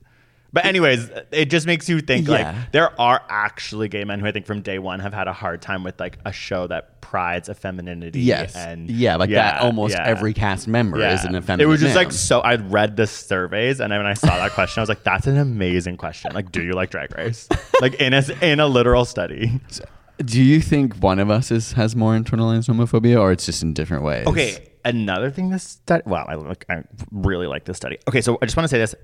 [0.52, 2.32] But anyways, it just makes you think Yeah.
[2.32, 5.32] like there are actually gay men who I think from day one have had a
[5.32, 8.20] hard time with like a show that prides a femininity.
[8.20, 8.56] Yes.
[8.56, 9.60] and yeah, like that.
[9.60, 10.04] Almost yeah.
[10.06, 11.64] every cast member is an effeminate.
[11.64, 12.04] It was just man.
[12.06, 12.40] like so.
[12.40, 15.26] I read the surveys, and then when I saw that question, I was like, "That's
[15.26, 16.32] an amazing question.
[16.32, 17.48] Like, do you like Drag Race?
[17.82, 19.60] like in a in a literal study."
[20.18, 23.74] Do you think one of us is has more internalized homophobia, or it's just in
[23.74, 24.26] different ways?
[24.26, 26.02] Okay, another thing this study.
[26.06, 26.64] Wow, I like.
[26.70, 27.98] I really like this study.
[28.08, 28.94] Okay, so I just want to say this: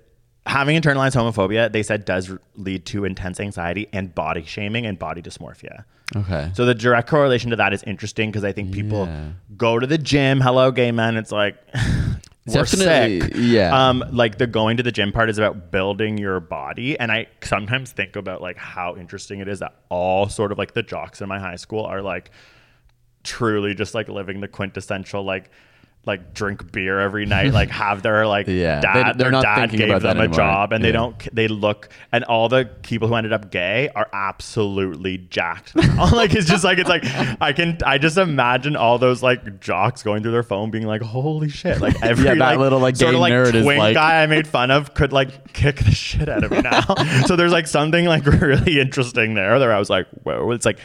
[0.46, 5.20] having internalized homophobia, they said, does lead to intense anxiety and body shaming and body
[5.20, 5.84] dysmorphia.
[6.16, 6.50] Okay.
[6.54, 9.30] So the direct correlation to that is interesting because I think people Yeah.
[9.56, 10.40] go to the gym.
[10.40, 11.16] Hello, gay men.
[11.16, 11.56] It's like
[12.46, 13.32] we're Definitely, sick.
[13.36, 13.88] yeah.
[13.88, 17.28] Um, like the going to the gym part is about building your body, and I
[17.42, 21.20] sometimes think about like how interesting it is that all sort of like the jocks
[21.20, 22.30] in my high school are like
[23.22, 25.50] truly just like living the quintessential like
[26.04, 29.70] like drink beer every night, like have their like Yeah, dad, they're their not dad
[29.70, 33.14] gave about them a job, and they don't they look and all the people who
[33.14, 35.76] ended up gay are absolutely jacked
[36.12, 37.04] like it's just like it's like
[37.40, 41.02] I can I just imagine all those like jocks going through their phone being like
[41.02, 43.94] holy shit like every Yeah, that little, like, sort of like nerd is, twink like-
[43.94, 46.82] guy I made fun of could like kick the shit out of me now.
[47.26, 50.78] so there's like something like really interesting there that I was like whoa it's like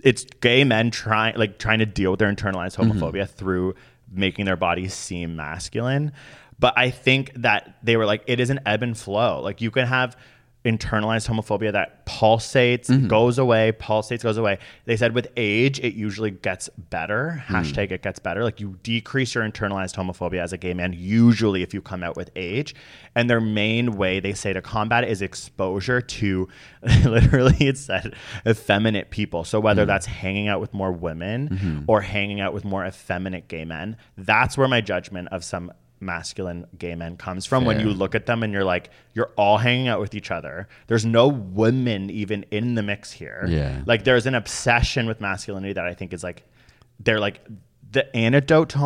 [0.00, 2.92] it's gay men trying like trying to deal with their internalized Mm-hmm.
[3.02, 3.74] homophobia through
[4.10, 6.12] making their bodies seem masculine.
[6.58, 9.40] But I think that they were like, it is an ebb and flow.
[9.40, 10.16] Like you can have
[10.64, 13.06] internalized homophobia that pulsates, Mm-hmm.
[13.06, 14.58] goes away, pulsates, goes away.
[14.86, 17.44] They said with age, it usually gets better.
[17.46, 17.62] Mm.
[17.62, 18.42] Hashtag it gets better.
[18.42, 22.16] Like you decrease your internalized homophobia as a gay man, usually if you come out
[22.16, 22.74] with age.
[23.14, 26.48] And their main way they say to combat it is exposure to
[27.04, 28.14] literally it said
[28.46, 29.44] effeminate people.
[29.44, 33.64] So whether that's hanging out with more women or hanging out with more effeminate gay
[33.64, 38.14] men, that's where my judgment of some masculine gay men comes from when you look
[38.14, 40.68] at them and you're like you're all hanging out with each other.
[40.86, 43.46] There's no women even in the mix here.
[43.48, 43.82] Yeah.
[43.86, 46.44] like there's an obsession with masculinity that i think is like
[47.00, 47.40] they're like
[47.90, 48.76] the antidote to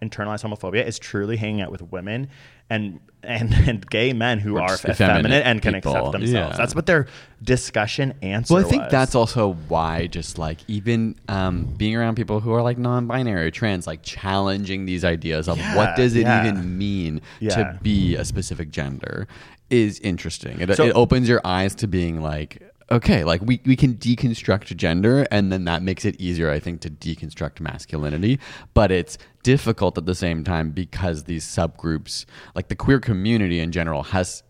[0.00, 2.28] internalized homophobia is truly hanging out with women
[2.74, 5.92] and and, and gay men who Or are just effeminate, effeminate and can people.
[5.94, 6.56] accept themselves Yeah.
[6.56, 7.06] that's what their
[7.42, 8.90] discussion answer Well, I think was.
[8.90, 13.86] that's also why just like even um, being around people who are like non-binary, trans,
[13.86, 16.46] like challenging these ideas of Yeah, what does it yeah.
[16.46, 17.50] even mean Yeah.
[17.56, 19.28] to be a specific gender
[19.70, 20.60] is interesting.
[20.60, 22.60] It, So- it opens your eyes to being like,
[22.92, 26.80] okay, like we, we can deconstruct gender and then that makes it easier, I think,
[26.82, 28.38] to deconstruct masculinity.
[28.74, 32.24] But it's difficult at the same time because these subgroups,
[32.54, 34.42] like the queer community in general, has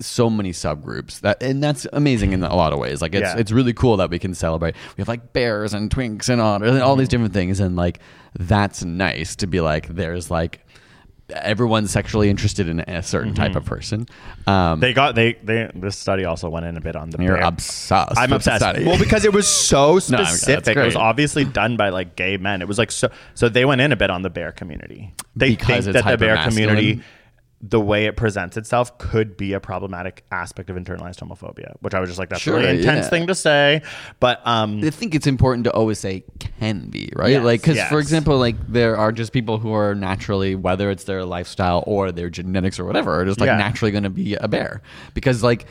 [0.00, 3.36] so many subgroups that and that's amazing in a lot of ways like it's Yeah.
[3.36, 6.62] it's really cool that we can celebrate we have like bears and twinks and all,
[6.62, 7.10] and all these mm-hmm.
[7.10, 7.98] different things and like
[8.38, 10.64] that's nice to be like there's like
[11.30, 14.06] everyone's sexually interested in a certain type of person
[14.46, 17.36] um they got they they this study also went in a bit on the you're
[17.36, 17.44] bear.
[17.44, 18.62] obsessed I'm obsessed.
[18.62, 18.84] study.
[18.84, 20.76] Well, because it was so that's specific.
[20.76, 22.62] it was obviously done by like gay men.
[22.62, 23.10] It was like so.
[23.34, 25.12] So they went in a bit on the bear community.
[25.36, 26.76] They Because think it's that the bear hyper-masculine?
[26.76, 27.02] community,
[27.60, 31.74] the way it presents itself, could be a problematic aspect of internalized homophobia.
[31.80, 33.10] Which I was just like, that's a Sure, really intense yeah.
[33.10, 33.82] thing to say.
[34.20, 37.76] But um, I think it's important to always say can be right, Yes, like because
[37.76, 37.88] yes.
[37.88, 42.12] for example, like there are just people who are naturally, whether it's their lifestyle or
[42.12, 43.56] their genetics or whatever, are just like Yeah.
[43.58, 44.80] naturally going to be a bear
[45.14, 45.66] because like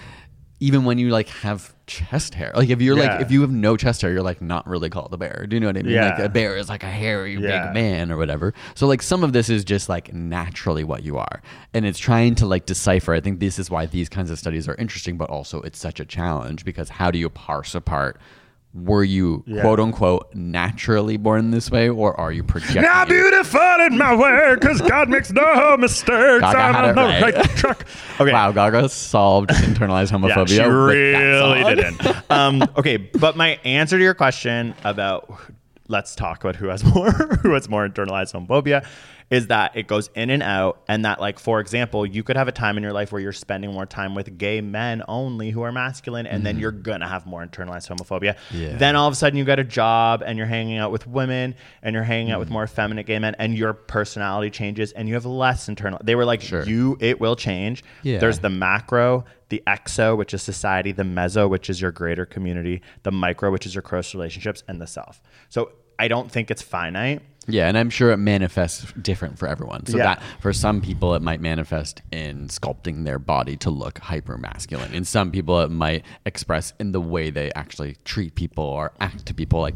[0.60, 3.14] even when you like have chest hair, like if you're Yeah.
[3.18, 5.46] like if you have no chest hair, you're like not really called a bear.
[5.48, 5.96] Do you know what I mean?
[5.96, 6.24] Like Yeah.
[6.26, 7.68] a bear is like a hairy Yeah.
[7.68, 8.54] big man or whatever.
[8.76, 11.42] So like some of this is just like naturally what you are,
[11.74, 13.14] and it's trying to like decipher.
[13.14, 16.00] I think this is why these kinds of studies are interesting, but also it's such
[16.00, 18.20] a challenge because how do you parse apart?
[18.84, 19.62] Were you Yeah.
[19.62, 22.84] quote unquote naturally born this way, or are you projecting?
[22.84, 23.10] Now it?
[23.10, 23.60] beautiful
[23.90, 26.42] in my way, because God makes no mistakes.
[26.42, 27.36] Gaga I'm on it the right.
[27.36, 27.88] right track.
[28.20, 28.32] Okay.
[28.32, 30.50] Wow, Gaga solved internalized homophobia.
[30.58, 32.32] Yeah, she really didn't.
[32.32, 35.40] Um, okay, but my answer to your question about
[35.88, 38.86] let's talk about who has more who has more internalized homophobia
[39.30, 42.48] is that it goes in and out and that like for example you could have
[42.48, 45.62] a time in your life where you're spending more time with gay men only who
[45.64, 48.62] are masculine and then you're gonna have more internalized homophobia Mm-hmm.
[48.62, 48.78] Yeah.
[48.78, 51.56] then all of a sudden you got a job and you're hanging out with women
[51.84, 52.36] and you're hanging Mm-hmm.
[52.36, 56.00] out with more effeminate gay men and your personality changes and you have less internal
[56.04, 56.64] they were like Sure.
[56.64, 58.20] you it will change Yeah.
[58.20, 62.82] there's the macro, the exo, which is society, the meso, which is your greater community,
[63.04, 65.22] the micro, which is your close relationships, and the self.
[65.50, 67.22] So I don't think it's finite.
[67.50, 69.86] Yeah, and I'm sure it manifests different for everyone.
[69.86, 70.04] So Yeah.
[70.16, 74.94] that for some people it might manifest in sculpting their body to look hyper masculine.
[74.94, 79.26] In some people it might express in the way they actually treat people or act
[79.28, 79.62] to people.
[79.62, 79.76] Like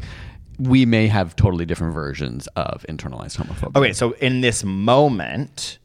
[0.58, 3.74] we may have totally different versions of internalized homophobia.
[3.76, 5.78] Okay, so in this moment,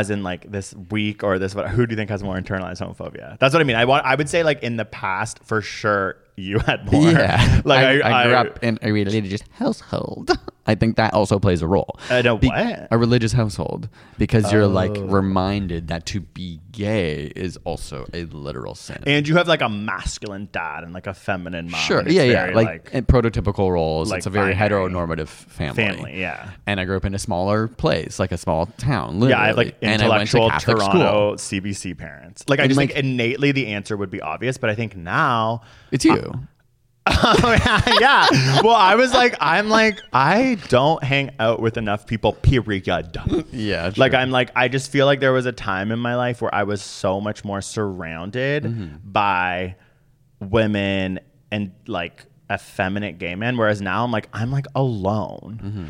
[0.00, 2.80] as in like this week or this, what- who do you think has more internalized
[2.80, 3.38] homophobia?
[3.38, 3.76] That's what I mean.
[3.76, 4.04] I want.
[4.04, 7.10] I would say like in the past, for sure, you had more.
[7.10, 10.30] Yeah, like I, I grew up in a religious household.
[10.66, 11.98] I think that also plays a role.
[12.10, 12.88] Uh, in a what?
[12.90, 15.02] A religious household because you're like Oh.
[15.06, 19.02] reminded that to be gay is also a literal sin.
[19.06, 21.80] and you have like a masculine dad and like a feminine mom.
[21.80, 21.98] Sure.
[21.98, 22.42] and it's Yeah, yeah.
[22.46, 24.10] very, Like, in prototypical roles.
[24.10, 24.70] like it's a very binary.
[24.90, 25.74] heteronormative family.
[25.84, 26.50] Family, yeah.
[26.66, 29.20] And I grew up in a smaller place, like a small town.
[29.20, 29.92] Yeah, I have like literally.
[29.94, 31.60] And I went to intellectual Catholic Toronto school.
[31.60, 32.44] CBC parents.
[32.48, 34.96] Like I And, just like- think innately the answer would be obvious, but I think
[34.96, 35.60] now
[35.92, 36.32] It's you.
[37.06, 37.56] Oh,
[38.00, 38.26] yeah.
[38.62, 43.16] Well, I was like, I'm like, I don't hang out with enough people, period.
[43.52, 44.14] Yeah, Like.
[44.14, 46.62] I'm like, I just feel like there was a time in my life where I
[46.62, 48.96] was so much more surrounded Mm-hmm.
[49.10, 49.76] by
[50.40, 53.56] women and like effeminate gay men.
[53.56, 55.60] Whereas now I'm like, I'm like alone.
[55.62, 55.84] Mm-hmm.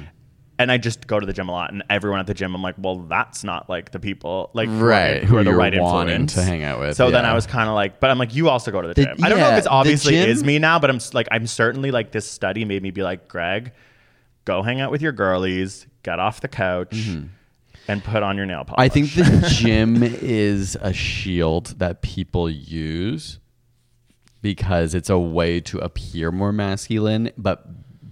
[0.56, 2.62] And I just go to the gym a lot, and everyone at the gym, I'm
[2.62, 5.52] like, well, that's not like the people, like who are- Right, who, who are the
[5.52, 7.24] right influence to hang out with, So then.
[7.24, 9.16] I was kind of like, but I'm like, you also go to the, The- gym.
[9.24, 11.90] I don't know if it's obviously gym- is me now, but I'm like, I'm certainly
[11.90, 13.72] like this study made me be like, Greg,
[14.44, 17.08] go hang out with your girlies, get off the couch,
[17.88, 18.92] and put on your nail polish.
[18.92, 19.26] Mm-hmm.
[19.26, 23.40] I think the gym is a shield that people use
[24.40, 27.66] because it's a way to appear more masculine, but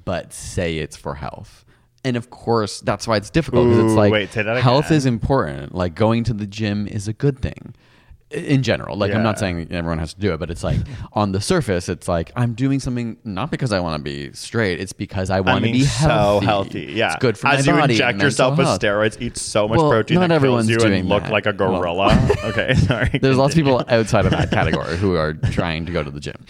[0.05, 1.64] but say it's for health.
[2.05, 4.96] And of course, that's why it's difficult because it's like wait, say that health again.
[4.98, 5.74] is important.
[5.74, 7.74] Like going to the gym is a good thing
[8.32, 8.96] in general.
[8.96, 10.78] Like I'm not saying everyone has to do it, but it's like
[11.12, 14.80] on the surface, it's like I'm doing something not because I want to be straight.
[14.80, 16.46] It's because I I want to mean, be so healthy.
[16.46, 16.80] healthy.
[16.94, 17.92] Yeah, it's good for As my you body.
[17.94, 18.80] inject yourself with health.
[18.80, 21.30] steroids, eat so much Well, protein not that everyone's kills you doing and look that.
[21.32, 22.18] like a Well- gorilla.
[22.46, 23.16] okay, sorry.
[23.20, 26.20] There's lots of people outside of that category who are trying to go to the
[26.20, 26.44] gym.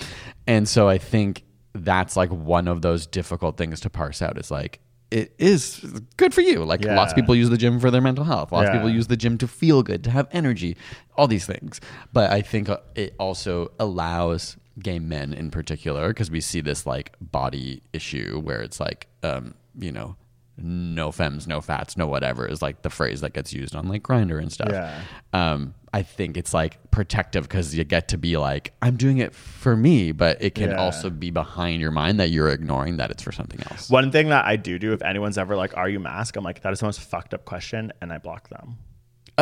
[0.46, 1.42] And so I think
[1.74, 4.78] that's like one of those difficult things to parse out is like
[5.12, 5.84] it is
[6.16, 6.64] good for you.
[6.64, 6.96] Like Yeah.
[6.96, 8.50] lots of people use the gym for their mental health.
[8.52, 10.76] Lots of people use the gym to feel good, to have energy,
[11.16, 11.80] all these things.
[12.12, 16.86] But I think uh, it also allows gay men in particular because we see this
[16.86, 20.16] like body issue where it's like um, you know,
[20.56, 24.02] no femmes, no fats, no whatever is like the phrase that gets used on like
[24.02, 25.00] Grindr and stuff Yeah.
[25.32, 29.34] um, I think it's like protective because you get to be like, I'm doing it
[29.34, 30.76] for me, but it can Yeah.
[30.76, 33.90] also be behind your mind that you're ignoring that it's for something else.
[33.90, 36.62] One thing that I do do if anyone's ever like, "Are you masked?" I'm like,
[36.62, 38.78] "That is the most fucked up question," and I block them.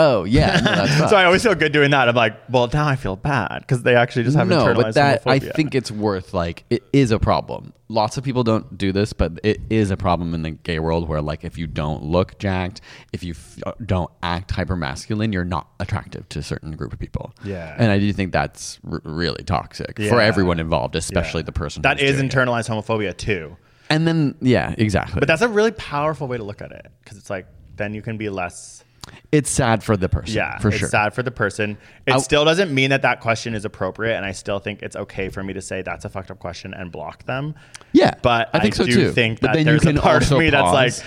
[0.02, 2.08] Oh yeah, no, that's so I always feel good doing that.
[2.08, 4.94] I'm like, well, now I feel bad because they actually just have no, internalized but
[4.94, 7.74] that I think it's worth like it is a problem.
[7.88, 11.08] Lots of people don't do this, but it is a problem in the gay world
[11.08, 12.80] where like if you don't look jacked,
[13.12, 16.98] if you f- don't act hyper masculine, you're not attractive to a certain group of
[16.98, 17.34] people.
[17.44, 17.74] Yeah.
[17.76, 21.46] and I do think that's r- really toxic for everyone involved, especially Yeah.
[21.46, 22.32] the person that is doing it.
[22.32, 23.56] internalized homophobia too.
[23.90, 25.18] And then yeah, exactly.
[25.18, 27.46] But that's a really powerful way to look at it because it's like
[27.76, 28.84] then you can be less.
[29.32, 30.34] It's sad for the person.
[30.36, 30.86] Yeah, for sure.
[30.86, 31.78] it's sad for the person.
[32.06, 34.96] It I- still doesn't mean that that question is appropriate, and I still think it's
[34.96, 37.54] okay for me to say that's a fucked up question and block them.
[37.92, 39.12] Yeah, but I think so do too.
[39.12, 41.02] think But that there's a part of me that's like, pause.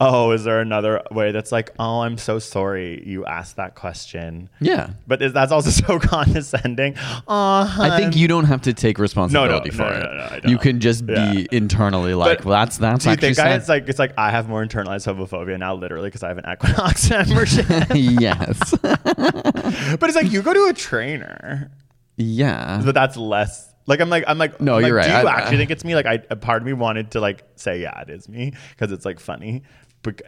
[0.00, 4.48] Oh, is there another way that's like, oh, I'm so sorry you asked that question.
[4.60, 4.90] Yeah.
[5.06, 6.94] But is, that's also so condescending.
[7.26, 10.02] Oh, I think you don't have to take responsibility no, for no, it.
[10.02, 11.44] no, no, I you can just be Yeah.
[11.50, 14.12] internally like, But well, that's that's Do you actually think I, it's like it's like
[14.16, 17.66] I have more internalized homophobia now, literally, because I have an Equinox membership.
[17.94, 18.74] yes.
[18.82, 21.70] but it's like you go to a trainer,
[22.16, 22.82] yeah.
[22.84, 23.66] but that's less.
[23.86, 25.20] Like I'm like I'm like No, I'm you're like, right.
[25.22, 25.94] Do you I- actually I- think it's me?
[25.94, 28.92] Like I, a part of me wanted to like say yeah, it is me because
[28.92, 29.62] it's like funny,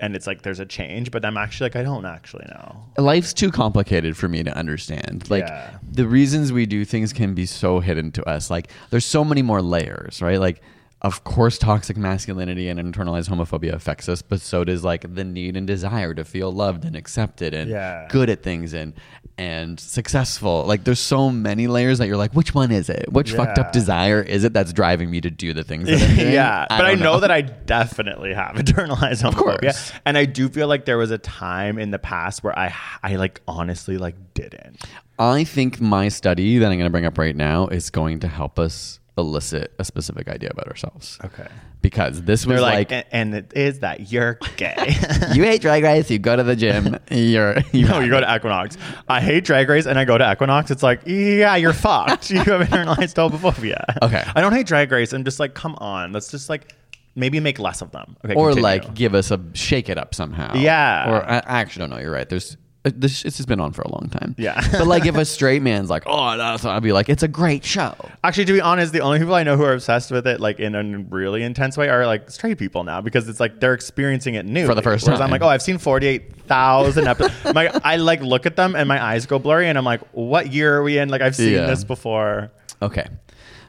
[0.01, 1.11] and it's like there's a change.
[1.11, 2.85] But I'm actually like I don't actually know.
[2.99, 5.29] Life's too complicated for me to understand.
[5.31, 5.79] Like Yeah.
[5.91, 8.51] the reasons we do things can be so hidden to us.
[8.51, 10.41] Like there's so many more layers, right?
[10.41, 10.63] Like
[11.03, 15.57] of course toxic masculinity and internalized homophobia affects us, but so does like the need
[15.57, 18.07] and desire to feel loved and accepted and Yeah.
[18.11, 18.93] good at things and
[19.39, 20.65] and successful.
[20.67, 23.11] Like there's so many layers that you're like, which one is it?
[23.11, 25.89] Which fucked up desire is it that's driving me to do the things
[26.19, 27.21] yeah, but I don't know.
[27.21, 29.93] that I definitely have internalized homophobia, course.
[30.05, 33.17] and I do feel like there was a time in the past where I I
[33.17, 34.85] like honestly like didn't.
[35.19, 38.29] I think my study that I'm going to bring up right now is going to
[38.29, 41.19] help us elicit a specific idea about ourselves.
[41.25, 41.47] Okay.
[41.83, 44.95] Because this was They're like, like, and, it is that you're gay.
[45.33, 48.35] you hate drag race, you go to the gym, you're you No, you go to
[48.35, 48.77] Equinox.
[49.09, 50.71] I hate Drag Race, and I go to Equinox.
[50.71, 52.31] It's like, yeah, you're fucked.
[52.31, 53.83] You have internalized homophobia.
[54.03, 54.23] Okay.
[54.35, 55.13] I don't hate Drag Race.
[55.13, 56.75] I'm just like, come on, let's just like
[57.15, 58.17] maybe make less of them.
[58.25, 58.63] Okay, or continue.
[58.63, 60.55] like give us a shake it up somehow.
[60.55, 61.11] Yeah.
[61.11, 61.99] Or I, I actually don't know.
[61.99, 62.29] You're right.
[62.29, 63.23] There's Uh, this.
[63.25, 64.35] This has been on for a long time.
[64.39, 64.59] Yeah.
[64.73, 67.63] but like if a straight man's like, oh, so I'd be like, it's a great
[67.65, 67.95] show.
[68.25, 70.61] Actually, to be honest, the only people I know who are obsessed with it, like
[70.61, 74.35] in a really intense way, are like straight people now because it's like they're experiencing
[74.35, 77.35] it new For the first Whereas I'm like, oh, I've seen forty eight thousand episodes.
[77.55, 80.51] my, I like look at them and my eyes go blurry, and I'm like, what
[80.51, 81.11] year are we in?
[81.11, 81.67] Like I've seen Yeah.
[81.67, 82.51] this before.
[82.81, 83.07] Okay.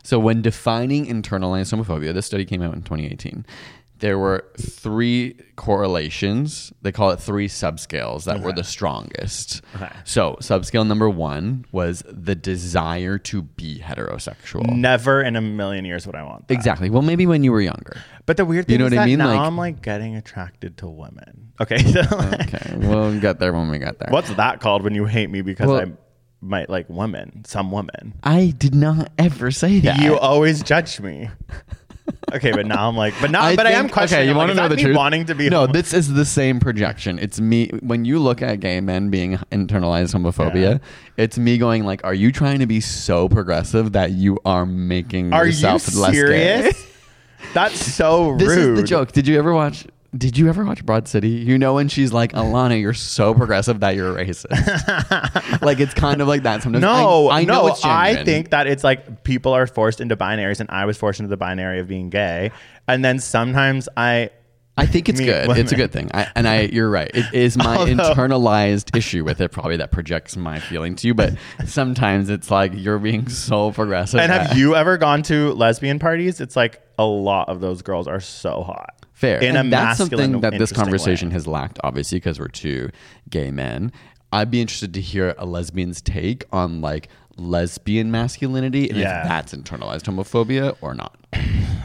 [0.03, 3.45] So when defining internalized homophobia, this study came out in 2018.
[4.02, 6.74] There were three correlations.
[6.82, 9.62] They call it three subscales that were the strongest.
[9.76, 9.89] Okay.
[10.06, 14.66] So subscale number one was the desire to be heterosexual.
[14.76, 16.54] Never in a million years would I want that.
[16.54, 16.89] Exactly.
[16.89, 17.97] Well, maybe when you were younger.
[18.26, 19.20] But the weird thing You know is what I that mean?
[19.20, 21.54] now Like- I'm like getting attracted to women.
[21.60, 22.76] Okay, so like, Okay.
[22.78, 24.08] we'll get there when we get there.
[24.12, 25.97] what's that called when you hate me because Well, I'm
[26.43, 28.16] might like women, some women.
[28.24, 29.99] I did not ever say that.
[30.02, 31.30] You always judge me.
[32.34, 34.22] Okay, but now I'm like, but now, but I am think- questioning.
[34.22, 34.95] Okay, you I'm want to know the that me truth?
[34.97, 35.61] Wanting to be no.
[35.61, 37.19] homo- This is the same projection.
[37.19, 40.80] It's me when you look at gay men being internalized homophobia.
[41.17, 45.34] It's me going like, are you trying to be so progressive that you are making
[45.34, 46.17] Are you yourself less gay?
[46.17, 46.88] serious?
[47.53, 48.39] That's so rude.
[48.39, 49.11] This is the joke.
[49.11, 49.86] Did you ever watch?
[50.16, 51.30] Did you ever watch Broad City?
[51.30, 55.62] You know when she's like, Ilana, you're so progressive that you're a racist.
[55.62, 56.82] like it's kind of like that sometimes.
[56.82, 60.18] No, I, I know no, it's I think that it's like people are forced into
[60.18, 62.51] binaries, and I was forced into the binary of being gay,
[62.88, 64.32] and then sometimes I.
[64.78, 65.49] I think it's good.
[65.57, 66.09] It's a good thing.
[66.14, 67.12] I, and I, you're right.
[67.14, 71.14] It is my Although- internalized issue with it, probably that projects my feeling to you.
[71.14, 71.36] But
[71.66, 74.20] sometimes it's like you're being so progressive.
[74.20, 76.41] And have you ever gone to lesbian parties?
[76.41, 79.01] It's like a lot of those girls are so hot.
[79.22, 79.39] Fair?
[79.39, 81.34] In and that's something that this conversation way.
[81.34, 82.89] has lacked, obviously, because we're two
[83.30, 83.91] gay men.
[84.34, 87.07] I'd be interested to hear a lesbian's take on like
[87.38, 89.22] lesbian masculinity and Yeah.
[89.24, 91.17] if that's internalized homophobia or not.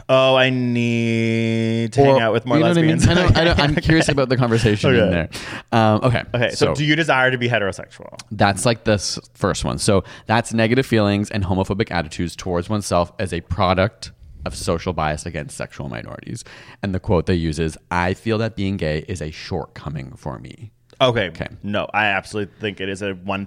[0.09, 2.91] Oh, I need to hang out with more you know what I mean?
[2.97, 3.07] lesbians.
[3.09, 5.29] I know- I know- I'm curious about the conversation in there.
[5.73, 6.23] Um, okay.
[6.33, 8.17] Okay, so, do you desire to be heterosexual?
[8.31, 8.97] That's like the
[9.33, 9.79] first one.
[9.79, 14.11] So that's negative feelings and homophobic attitudes towards oneself as a product
[14.47, 16.43] of social bias against sexual minorities.
[16.81, 20.39] And the quote they use is I feel that being gay is a shortcoming for
[20.39, 20.71] me.
[20.99, 21.27] Okay.
[21.27, 21.47] Okay.
[21.61, 23.43] No, I absolutely think it is a 1000% a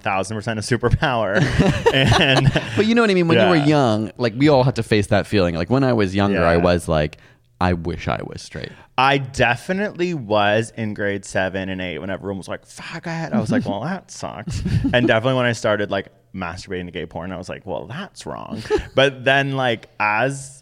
[0.61, 1.35] superpower.
[1.93, 3.27] and But you know what I mean?
[3.27, 5.55] When you were young, like we all had to face that feeling.
[5.55, 6.49] Like when I was younger, Yeah.
[6.49, 7.17] I was like,
[7.59, 8.71] I wish I was straight.
[8.97, 13.33] I definitely was in grade seven and eight when everyone was like, fuck it.
[13.33, 14.61] I was like, well, that sucks.
[14.93, 18.25] and definitely when I started like masturbating to gay porn, I was like, well, that's
[18.25, 18.63] wrong.
[18.95, 20.60] but then, like, as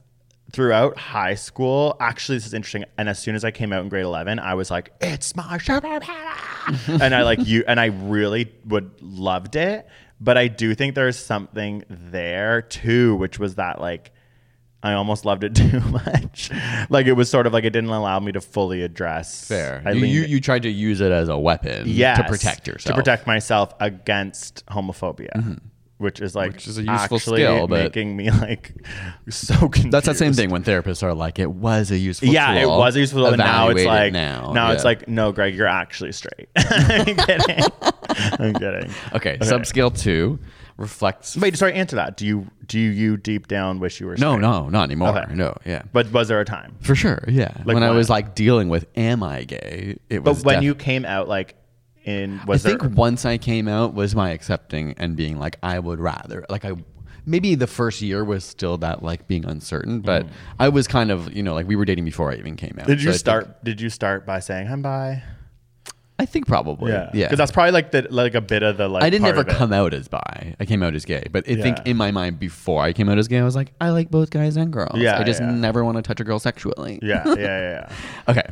[0.51, 2.85] throughout high school, actually, this is interesting.
[2.97, 5.57] And as soon as I came out in grade 11, I was like, it's my
[5.57, 7.01] superpower.
[7.01, 9.87] and I like you, and I really would loved it.
[10.21, 14.11] But I do think there's something there too, which was that like,
[14.81, 16.51] I almost loved it too much.
[16.89, 19.47] like it was sort of like it didn't allow me to fully address.
[19.47, 19.81] Fair.
[19.85, 22.95] I you, you, you tried to use it as a weapon yes, to protect yourself.
[22.95, 25.53] to protect myself against homophobia, mm-hmm.
[25.99, 28.73] Which is like Which is a useful skill, but- making me like
[29.29, 29.91] so confused.
[29.91, 32.33] That's that same thing when therapists are like, it was a useful skill.
[32.33, 34.13] Yeah, it was a useful, tool, and now it's Evaluate it like
[34.53, 36.49] now, it's like no, Greg, you're actually straight.
[36.57, 37.65] I'm kidding.
[38.09, 38.91] I'm kidding.
[39.13, 40.39] Okay, subscale two
[40.77, 41.35] reflects.
[41.35, 41.73] Wait, sorry.
[41.73, 42.15] Answer that.
[42.17, 44.13] Do you do you deep down wish you were?
[44.15, 44.41] no, straight?
[44.41, 45.09] no, not anymore.
[45.17, 45.33] Okay.
[45.35, 46.75] No, yeah, But was there a time?
[46.81, 47.51] for sure, yeah.
[47.65, 49.97] Like when I was like dealing with, am I gay?
[50.09, 50.43] It But was.
[50.45, 51.55] when def- you came out, like
[52.05, 55.79] in I was think once I came out was my accepting and being like, I
[55.79, 56.73] would rather like I.
[57.25, 60.25] Maybe the first year was still that like being uncertain, but
[60.59, 62.85] I was kind of you know like we were dating before I even came out.
[62.85, 62.87] Mm.
[62.87, 63.63] Did So you think- start?
[63.63, 65.21] Did you start by saying I'm bi?
[66.17, 66.91] I think probably.
[66.91, 69.03] Yeah, because that's probably like the like a bit of the like.
[69.03, 70.55] I didn't ever come out as bi.
[70.59, 71.23] I came out as gay.
[71.31, 73.71] But I think in my mind before I came out as gay, I was like,
[73.79, 74.99] I like both guys and girls.
[74.99, 75.51] Yeah, I just yeah.
[75.51, 76.99] never want to touch a girl sexually.
[77.01, 77.59] Yeah, yeah, yeah.
[77.89, 77.89] yeah.
[78.27, 78.43] Okay.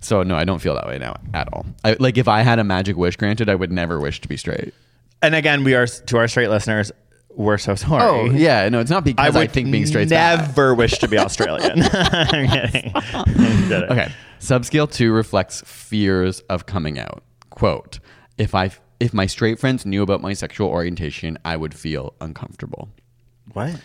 [0.00, 1.66] So no, I don't feel that way now at all.
[1.84, 4.36] I, like if I had a magic wish granted, I would never wish to be
[4.36, 4.72] straight.
[5.22, 6.90] and again, we are to our straight listeners.
[7.34, 8.02] We're so sorry.
[8.02, 10.40] Oh yeah, no, it's not I because would I, think being straight's bad.
[10.48, 11.82] never wish to be Australian.
[11.92, 12.92] I'm kidding.
[12.94, 14.10] Okay.
[14.40, 17.22] Subscale two reflects fears of coming out.
[17.50, 18.00] Quote:
[18.38, 22.88] If I if my straight friends knew about my sexual orientation, I would feel uncomfortable.
[23.52, 23.80] What?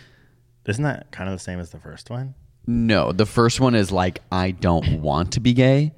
[0.66, 2.34] Isn't that kind of the same as the first one?
[2.66, 5.92] No, the first one is like I don't want to be gay.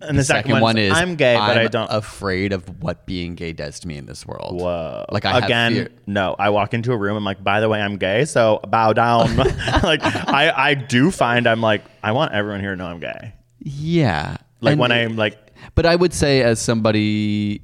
[0.00, 1.90] And the, second, one is I'm gay, but I I'm don't.
[1.90, 4.60] afraid of what being gay does to me in this world.
[4.60, 5.06] Whoa.
[5.10, 5.98] Like I again, have fear.
[6.06, 6.36] no.
[6.38, 7.16] I walk into a room.
[7.16, 9.36] I'm like, by the way, I'm gay, so bow down.
[9.82, 13.32] like I, I do find I'm like, I want everyone here to know I'm gay.
[13.60, 14.36] Yeah.
[14.60, 15.38] Like And- when I'm like,
[15.74, 17.62] But I would say as somebody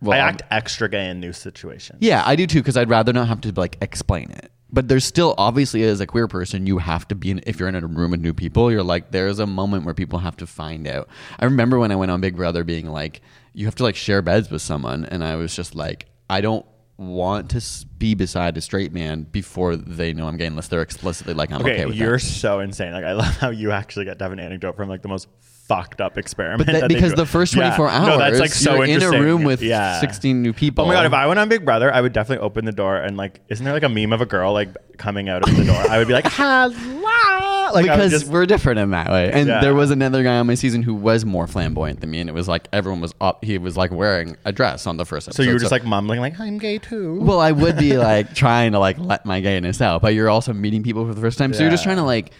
[0.00, 1.98] well, I act extra gay in new situations.
[2.00, 4.50] Yeah, I do too because I'd rather not have to like explain it.
[4.72, 7.68] But there's still obviously as a queer person, you have to be in if you're
[7.68, 10.46] in a room with new people, you're like there's a moment where people have to
[10.46, 11.08] find out.
[11.38, 13.20] I remember when I went on Big Brother being like
[13.52, 16.64] you have to like share beds with someone and I was just like I don't
[16.96, 21.34] want to be beside a straight man before they know I'm gay unless they're explicitly
[21.34, 22.20] like I'm okay, Okay, with you're that.
[22.24, 22.92] so insane.
[22.92, 25.28] Like I love how you actually get to have an anecdote from like the most
[25.68, 26.66] fucked up experiment.
[26.66, 27.74] But that, that because the first Yeah.
[27.76, 30.00] 24 hours, no, that's like so you're in a room with Yeah.
[30.00, 30.84] 16 new people.
[30.84, 31.06] Oh my god!
[31.06, 33.64] If I went on Big Brother, I would definitely open the door and like, isn't
[33.64, 35.76] there like a meme of a girl like coming out of the door?
[35.88, 39.30] I would be like, "Hello!" Like because just, we're different in that way.
[39.32, 39.60] And Yeah.
[39.60, 42.34] there was another guy on my season who was more flamboyant than me, and it
[42.34, 43.44] was like everyone was up.
[43.44, 45.44] He was like wearing a dress on the first so episode.
[45.44, 48.72] you were just like mumbling like, "I'm gay too." well, I would be like trying
[48.72, 51.54] to like let my gayness out, but you're also meeting people for the first time,
[51.54, 52.32] so you're just trying to like.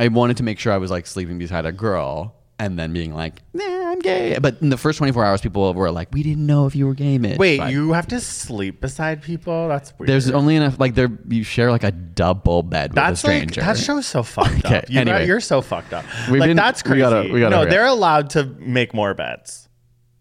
[0.00, 3.14] I wanted to make sure I was like sleeping beside a girl and then being
[3.14, 4.36] like, nah, I'm gay.
[4.40, 6.94] But in the first 24 hours, people were like, we didn't know if you were
[6.94, 7.38] gay, Mitch.
[7.38, 9.68] Wait, But you have to sleep beside people?
[9.68, 10.08] That's weird.
[10.08, 13.60] There's only enough, like, there you share like a double bed with a stranger.
[13.60, 14.90] like that show's so fucked Okay, up.
[14.90, 15.26] You anyway.
[15.26, 16.04] you're so fucked up.
[16.30, 17.00] We like didn't- that's we crazy.
[17.00, 19.67] gotta- we gotta no, they're allowed to make more beds.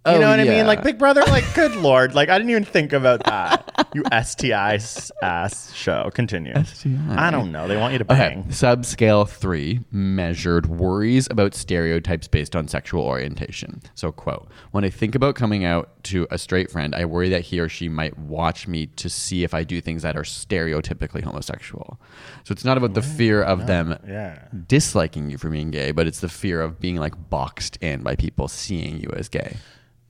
[0.08, 0.66] You Oh, know what I mean?
[0.66, 3.88] Like Big Brother, like good lord, like I didn't even think about that.
[3.93, 4.80] You STI
[5.22, 6.10] ass show.
[6.14, 6.53] Continue.
[6.64, 6.97] STI.
[7.10, 7.68] I don't know.
[7.68, 8.43] They want you to Okay, bang.
[8.45, 13.82] subscale three measured worries about stereotypes based on sexual orientation.
[13.95, 17.41] So, quote, when I think about coming out to a straight friend, I worry that
[17.41, 21.24] he or she might watch me to see if I do things that are stereotypically
[21.24, 21.99] homosexual.
[22.45, 24.39] So, it's not about the fear of them Yeah.
[24.68, 28.16] disliking you for being gay, but it's the fear of being like boxed in by
[28.16, 29.58] people seeing you as gay.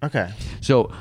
[0.03, 0.29] Okay.
[0.61, 0.91] So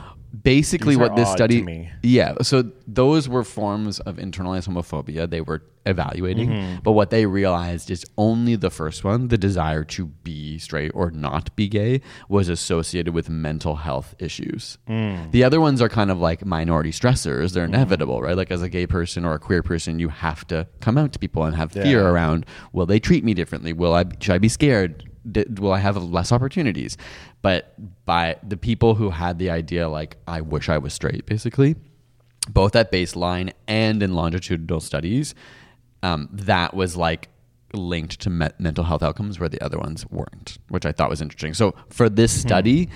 [0.42, 1.90] basically, These are what this odd study, to me.
[2.02, 6.80] yeah, so those were forms of internalized homophobia they were evaluating, Mm-hmm.
[6.82, 11.10] but what they realized is only the first one, the desire to be straight or
[11.12, 14.78] not be gay, was associated with mental health issues.
[14.88, 15.30] Mm.
[15.30, 18.36] The other ones are kind of like minority stressors; they're inevitable, right?
[18.36, 21.18] Like as a gay person or a queer person, you have to come out to
[21.20, 23.72] people and have fear around: will they treat me differently?
[23.72, 25.08] Will I should I be scared?
[25.30, 26.96] D- will I have less opportunities?
[27.42, 27.74] But
[28.04, 31.76] by the people who had the idea, like I wish I was straight, basically,
[32.48, 35.34] both at baseline and in longitudinal studies,
[36.02, 37.28] um, that was like
[37.72, 41.20] linked to me- mental health outcomes where the other ones weren't, which I thought was
[41.20, 41.54] interesting.
[41.54, 42.88] So for this study,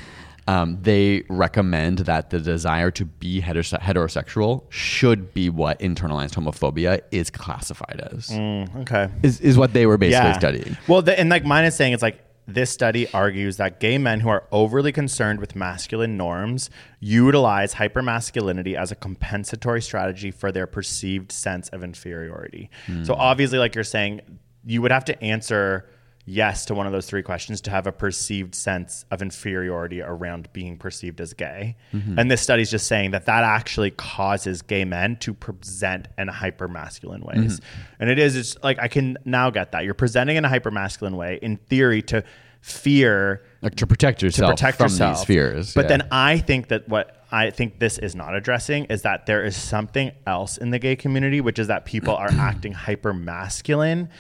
[0.51, 7.03] um, they recommend that the desire to be heterose- heterosexual should be what internalized homophobia
[7.13, 8.33] is classified as.
[8.33, 9.09] Okay.
[9.23, 10.77] Is, is what they were basically studying.
[10.89, 14.19] Well, the, and like mine is saying, it's like this study argues that gay men
[14.19, 20.67] who are overly concerned with masculine norms utilize hypermasculinity as a compensatory strategy for their
[20.67, 22.71] perceived sense of inferiority.
[22.87, 23.05] Hmm.
[23.05, 24.21] So obviously, like you're saying,
[24.67, 25.89] you would have to answer
[26.31, 30.49] yes to one of those three questions to have a perceived sense of inferiority around
[30.53, 31.77] being perceived as gay.
[31.93, 32.19] Mm-hmm.
[32.19, 36.29] And this study is just saying that that actually causes gay men to present in
[36.29, 37.61] hyper masculine ways.
[37.61, 37.93] Mm-hmm.
[38.01, 39.85] And it is it's like I can now get that.
[39.85, 42.23] You're presenting in a hyper masculine way in theory to
[42.61, 45.19] fear Like to protect yourself to protect from yourself.
[45.19, 45.75] these fears.
[45.75, 45.89] But yeah.
[45.89, 49.57] then I think that what I think this is not addressing is that there is
[49.57, 54.11] something else in the gay community, which is that people are acting hyper masculine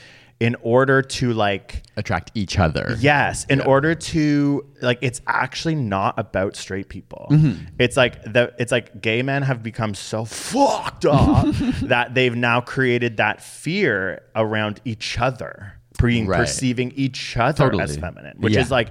[0.40, 2.96] in order to like attract each other.
[2.98, 7.28] Yes, in order to like it's actually not about straight people.
[7.30, 7.66] Mm-hmm.
[7.78, 11.46] It's like the it's like gay men have become so fucked up
[11.82, 16.38] that they've now created that fear around each other, being Right.
[16.38, 18.60] perceiving each other as feminine, which Yeah.
[18.60, 18.88] is like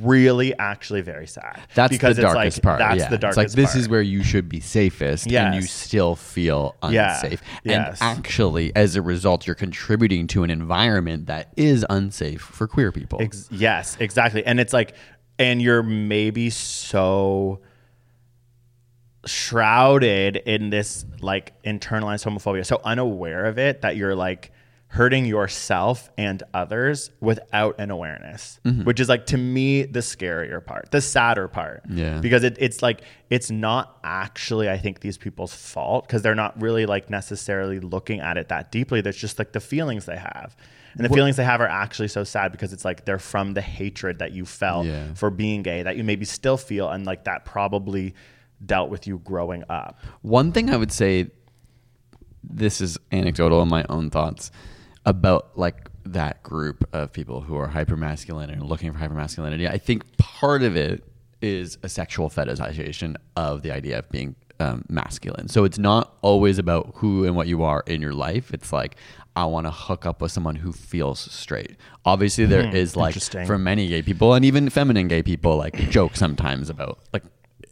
[0.00, 1.60] really actually very sad.
[1.74, 2.78] That's because the darkest like, part.
[2.78, 3.08] That's yeah.
[3.08, 3.80] the darkest It's like this part.
[3.80, 7.14] is where you should be safest, and you still feel Yeah.
[7.14, 7.42] unsafe.
[7.62, 8.00] Yes.
[8.00, 12.90] And actually, as a result, you're contributing to an environment that is unsafe for queer
[12.90, 13.20] people.
[13.20, 14.44] Ex- yes, exactly.
[14.46, 14.94] And it's like,
[15.38, 17.60] and you're maybe so
[19.26, 24.52] shrouded in this like internalized homophobia, so unaware of it that you're like
[24.96, 28.84] hurting yourself and others without an awareness, mm-hmm.
[28.84, 31.82] which is like to me the scarier part, the sadder part.
[31.88, 32.18] Yeah.
[32.18, 36.60] Because it, it's like, it's not actually, I think, these people's fault because they're not
[36.60, 39.02] really like necessarily looking at it that deeply.
[39.02, 40.56] There's just like the feelings they have.
[40.94, 43.60] And the feelings they have are actually so sad because it's like they're from the
[43.60, 45.12] hatred that you felt Yeah.
[45.12, 46.88] for being gay that you maybe still feel.
[46.88, 48.14] And like that probably
[48.64, 50.00] dealt with you growing up.
[50.22, 51.28] One thing I would say,
[52.42, 54.50] this is anecdotal in my own thoughts
[55.06, 59.70] about like that group of people who are hypermasculine and looking for hypermasculinity.
[59.70, 61.04] I think part of it
[61.40, 65.48] is a sexual fetishization of the idea of being um, masculine.
[65.48, 68.52] So it's not always about who and what you are in your life.
[68.52, 68.96] It's like
[69.36, 71.76] I want to hook up with someone who feels straight.
[72.04, 73.14] Obviously, there is like
[73.46, 77.22] for many gay people and even feminine gay people like joke sometimes about like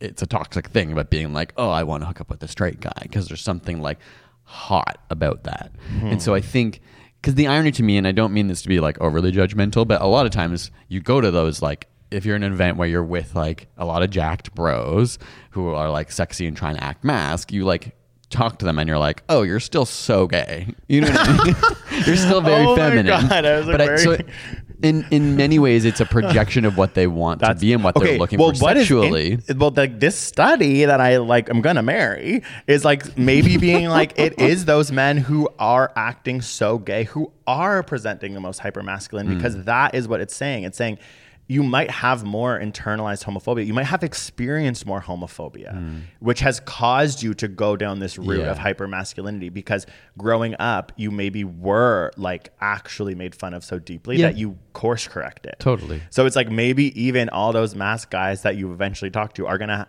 [0.00, 2.48] it's a toxic thing about being like oh i want to hook up with a
[2.48, 3.98] straight guy because there's something like
[4.42, 5.70] hot about that
[6.02, 6.80] and so i think
[7.24, 9.88] because the irony to me and i don't mean this to be like overly judgmental
[9.88, 12.76] but a lot of times you go to those like if you're in an event
[12.76, 15.18] where you're with like a lot of jacked bros
[15.52, 17.96] who are like sexy and trying to act masc you like
[18.28, 20.66] talk to them and you're like oh you're still so gay.
[20.88, 21.56] You know what i mean?
[22.06, 23.06] You're still very Oh my feminine.
[23.06, 24.18] God, I was, like, but very- so
[24.84, 27.94] in in many ways it's a projection of what they want to be and what
[27.94, 29.00] they're looking for what is in-
[29.36, 33.88] sexually well, like this study that I like, I'm gonna marry is like maybe being
[33.88, 38.58] like it is those men who are acting so gay, who are presenting the most
[38.58, 39.36] hyper masculine, Hmm.
[39.36, 40.64] because that is what it's saying.
[40.64, 40.98] It's saying
[41.46, 43.66] you might have more internalized homophobia.
[43.66, 48.40] You might have experienced more homophobia, which has caused you to go down this route.
[48.40, 48.50] Yeah.
[48.50, 49.86] of hypermasculinity because
[50.16, 54.28] growing up, you maybe were like actually made fun of so deeply Yeah.
[54.28, 55.56] that you course correct it.
[55.58, 56.00] Totally.
[56.10, 59.58] So it's like maybe even all those masc guys that you eventually talk to are
[59.58, 59.86] going to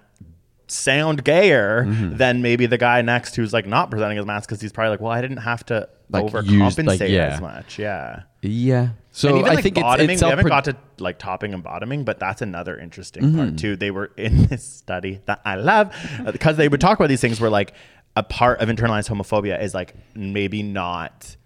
[0.68, 2.18] sound gayer Mm-hmm.
[2.18, 4.99] than maybe the guy next who's like not presenting his masc because he's probably like,
[5.01, 7.26] well, I didn't have to Like, overcompensate use- like, yeah.
[7.36, 7.80] as much.
[7.80, 8.24] Yeah.
[8.41, 8.89] Yeah.
[9.18, 11.53] So and even I like think bottoming, it's we haven't self- got to like topping
[11.53, 13.38] and bottoming, but that's another interesting Mm-hmm.
[13.38, 13.78] part too.
[13.78, 15.95] They were in this study that I love
[16.26, 17.74] uh, because they would talk about these things where like
[18.18, 21.38] a part of internalized homophobia is like maybe not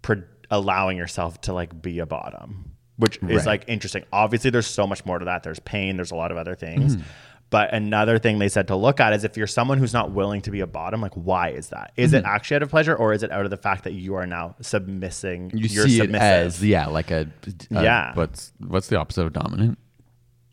[0.00, 3.46] pro- allowing yourself to like be a bottom, which is Right.
[3.46, 4.04] like interesting.
[4.14, 5.42] Obviously, there's so much more to that.
[5.42, 5.96] There's pain.
[5.96, 6.96] There's a lot of other things.
[6.96, 7.04] Mm-hmm.
[7.50, 10.40] But another thing they said to look at is if you're someone who's not willing
[10.42, 11.92] to be a bottom, like why is that?
[11.96, 12.34] Is it mm-hmm.
[12.34, 14.54] actually out of pleasure or is it out of the fact that you are now
[14.60, 15.50] submissing?
[15.52, 16.14] you see submissive.
[16.14, 17.28] it as yeah, like a,
[17.72, 18.14] a- Yeah.
[18.14, 19.78] What's what's the opposite of dominant?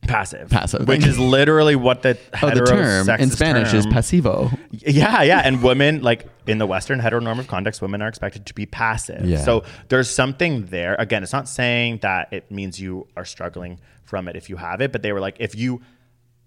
[0.07, 0.87] passive, Passive.
[0.87, 4.57] which is literally what the Oh, the term in Spanish is term- pasivo.
[4.71, 8.65] Yeah, yeah, and women like in the Western heteronormative context, women are expected to be
[8.65, 9.25] passive.
[9.25, 9.43] Yeah.
[9.43, 10.95] So there's something there.
[10.97, 14.81] Again, it's not saying that it means you are struggling from it if you have
[14.81, 15.81] it, but they were like, if you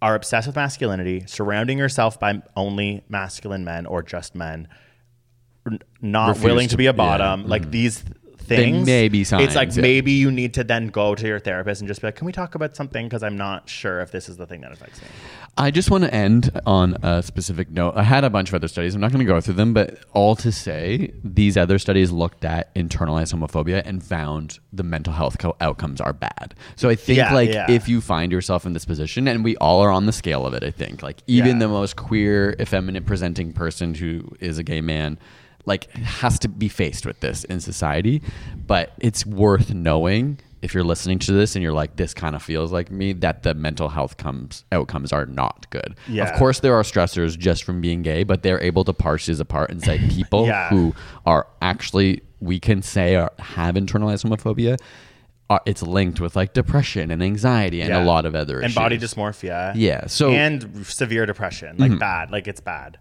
[0.02, 4.68] are obsessed with masculinity, surrounding yourself by only masculine men or just men,
[6.00, 7.70] not Refuse willing to- to be a yeah, bottom, like mm-hmm.
[7.72, 8.04] these
[8.56, 8.86] things.
[8.86, 9.82] may be It's like yeah.
[9.82, 12.32] maybe you need to then go to your therapist and just be like, can we
[12.32, 13.06] talk about something?
[13.06, 15.08] Because I'm not sure if this is the thing that affects me.
[15.58, 17.94] I just want to end on a specific note.
[17.96, 18.94] I had a bunch of other studies.
[18.94, 22.44] I'm not going to go through them, but all to say, these other studies looked
[22.44, 26.54] at internalized homophobia and found the mental health co- outcomes are bad.
[26.76, 27.70] So I think, Yeah, like, yeah.
[27.70, 30.54] if you find yourself in this position, and we all are on the scale of
[30.54, 34.80] it, I think, like, even the most queer, effeminate presenting person who is a gay
[34.80, 35.18] man,
[35.66, 38.22] like, has to be faced with this in society.
[38.66, 42.42] But it's worth knowing if you're listening to this and you're like, this kind of
[42.42, 45.96] feels like me, that the mental health comes outcomes are not good.
[46.06, 46.24] Yeah.
[46.30, 49.40] Of course, there are stressors just from being gay, but they're able to parse these
[49.40, 50.68] apart and say people Yeah.
[50.68, 50.94] who
[51.24, 54.78] are actually we can say are, have internalized homophobia.
[55.48, 58.02] Are, it's linked with like depression and anxiety and Yeah.
[58.02, 58.74] a lot of other and issues.
[58.76, 59.72] body dysmorphia.
[59.74, 60.36] Yeah, so- Mm-hmm.
[60.76, 62.98] and severe depression, like bad, like it's bad.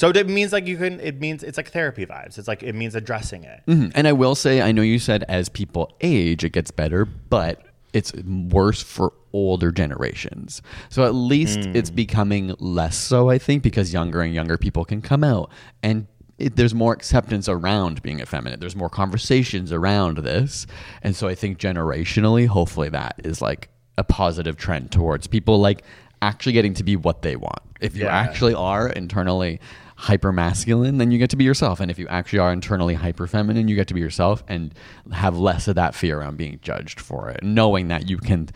[0.00, 0.98] So it means like you can.
[0.98, 2.38] It means it's like therapy vibes.
[2.38, 3.60] It's like it means addressing it.
[3.68, 3.92] Mhm.
[3.94, 7.62] And I will say, I know you said as people age, it gets better, but
[7.92, 10.62] it's worse for older generations.
[10.88, 15.02] So at least it's becoming less so, I think, because younger and younger people can
[15.02, 15.50] come out
[15.82, 16.06] and
[16.38, 18.58] it, there's more acceptance around being effeminate.
[18.60, 20.66] There's more conversations around this.
[21.02, 25.82] And so I think generationally, hopefully that is like a positive trend towards people like
[26.22, 27.60] actually getting to be what they want.
[27.82, 28.16] If you Yeah.
[28.16, 29.60] actually are internally
[30.00, 31.78] hyper masculine, then you get to be yourself.
[31.78, 34.74] And if you actually are internally hyper feminine, you get to be yourself and
[35.12, 38.48] have less of that fear around being judged for it, knowing that you can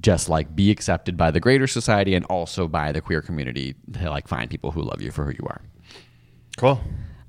[0.00, 4.10] just like be accepted by the greater society and also by the queer community to
[4.10, 5.60] like find people who love you for who you are.
[6.56, 6.80] Cool.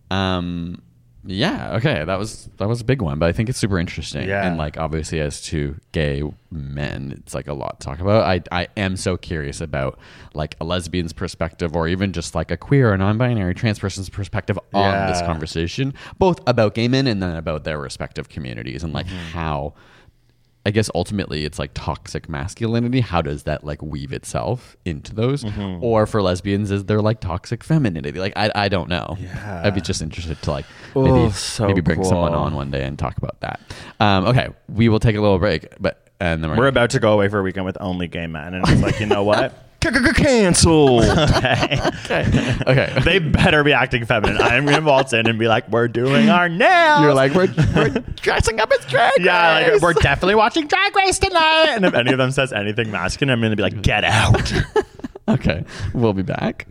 [0.10, 0.82] Um,
[1.26, 4.28] yeah, okay, that was that was a big one, but I think it's super interesting.
[4.28, 4.46] Yeah.
[4.46, 6.22] And like obviously as to gay
[6.52, 8.24] men, it's like a lot to talk about.
[8.24, 9.98] I I am so curious about
[10.34, 14.60] like a lesbian's perspective or even just like a queer or non-binary trans person's perspective
[14.74, 19.06] on this conversation, both about gay men and then about their respective communities and like
[19.06, 19.32] Mm-hmm.
[19.38, 19.74] how
[20.66, 23.02] I guess ultimately it's like toxic masculinity.
[23.02, 25.44] How does that like weave itself into those?
[25.44, 25.84] Mm-hmm.
[25.84, 28.20] Or for lesbians, is there like toxic femininity?
[28.20, 29.18] Like I, I don't know.
[29.20, 29.62] Yeah.
[29.66, 32.86] I'd be just interested to like Oh, maybe so maybe bring someone on one day
[32.86, 33.60] and talk about that.
[34.00, 37.00] Um, okay, we will take a little break, but and then we're, We're about to
[37.00, 39.63] go away for a weekend with only gay men, and it's like you know what?
[39.92, 41.04] Cancelled.
[41.06, 41.80] okay.
[42.68, 43.02] okay.
[43.04, 44.38] They better be acting feminine.
[44.38, 47.90] I'm gonna waltz in and be like, "We're doing our nails." You're like we're, we're
[48.16, 49.12] dressing up as drag.
[49.20, 51.70] Yeah, like race." we're definitely watching Drag Race tonight.
[51.70, 54.54] And if any of them says anything masculine, I'm gonna be like, "Get out!"
[55.28, 55.66] okay.
[55.94, 56.68] We'll be back.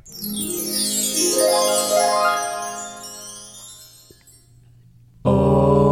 [5.24, 5.91] Oh.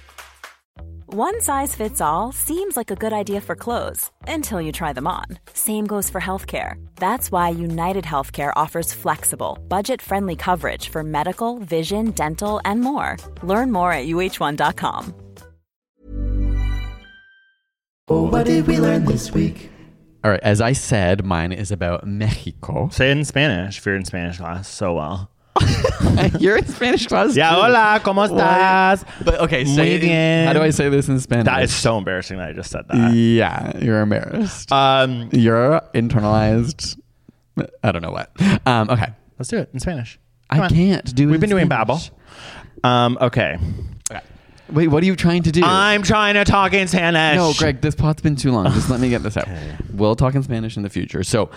[1.13, 5.07] One size fits all seems like a good idea for clothes until you try them
[5.07, 5.25] on.
[5.53, 6.75] Same goes for healthcare.
[6.95, 13.17] That's why United Healthcare offers flexible, budget friendly coverage for medical, vision, dental, and more.
[13.43, 15.13] Learn more at uh1.com.
[18.07, 19.69] Oh, what did we learn this week?
[20.23, 22.87] All right, as I said, mine is about Mexico.
[22.89, 25.30] Say it in Spanish if you're in Spanish class so well.
[26.39, 27.35] You're in Spanish class.
[27.35, 27.55] Yeah, too.
[27.61, 29.03] hola, ¿cómo estás?
[29.23, 30.47] But okay, say Muy it in- bien.
[30.47, 31.45] how do I say this in Spanish?
[31.45, 33.13] That is so embarrassing that I just said that.
[33.13, 34.71] Yeah, you're embarrassed.
[34.71, 36.97] Um, you're internalized.
[37.83, 38.31] I don't know what.
[38.65, 40.19] Um, okay, let's do it in Spanish.
[40.49, 40.69] I on.
[40.69, 41.25] can't do it.
[41.27, 42.11] We've in been doing Spanish.
[42.83, 42.87] Babbel.
[42.89, 43.57] Um, okay.
[44.69, 45.61] Wait, what are you trying to do?
[45.65, 47.35] I'm trying to talk in Spanish.
[47.35, 48.71] No, Greg, this pot's been too long.
[48.71, 49.45] Just let me get this out.
[49.93, 51.23] We'll talk in Spanish in the future.
[51.23, 51.49] So,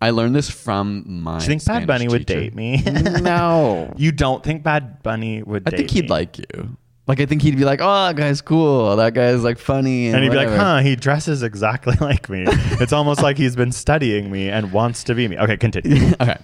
[0.00, 1.38] I learned this from my.
[1.38, 2.40] Do you think Spanish Bad Bunny would teacher.
[2.40, 2.82] date me?
[3.20, 6.08] no, you don't think Bad Bunny would I date think he'd me?
[6.08, 6.76] like you.
[7.06, 8.94] Like, I think he'd be like, "Oh, that guy's cool.
[8.96, 12.28] That guy's like funny," and, And he'd be like, whatever." huh, he dresses exactly like
[12.28, 12.44] me.
[12.46, 15.36] it's almost like he's been studying me and wants to be me.
[15.36, 16.12] Okay, continue.
[16.20, 16.38] okay.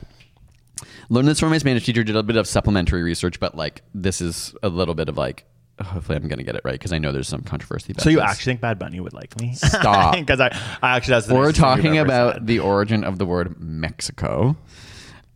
[1.09, 2.02] Learned this from my Spanish teacher.
[2.02, 5.44] Did a bit of supplementary research, but like this is a little bit of like.
[5.82, 7.92] Hopefully, I'm gonna get it right because I know there's some controversy.
[7.92, 8.24] About so you this.
[8.30, 9.52] actually think Bad Bunny would like me?
[9.54, 10.14] Stop.
[10.16, 10.46] Because I,
[10.82, 12.46] I actually that's the We're nicest thing you've talking about said.
[12.46, 14.56] the origin of the word Mexico,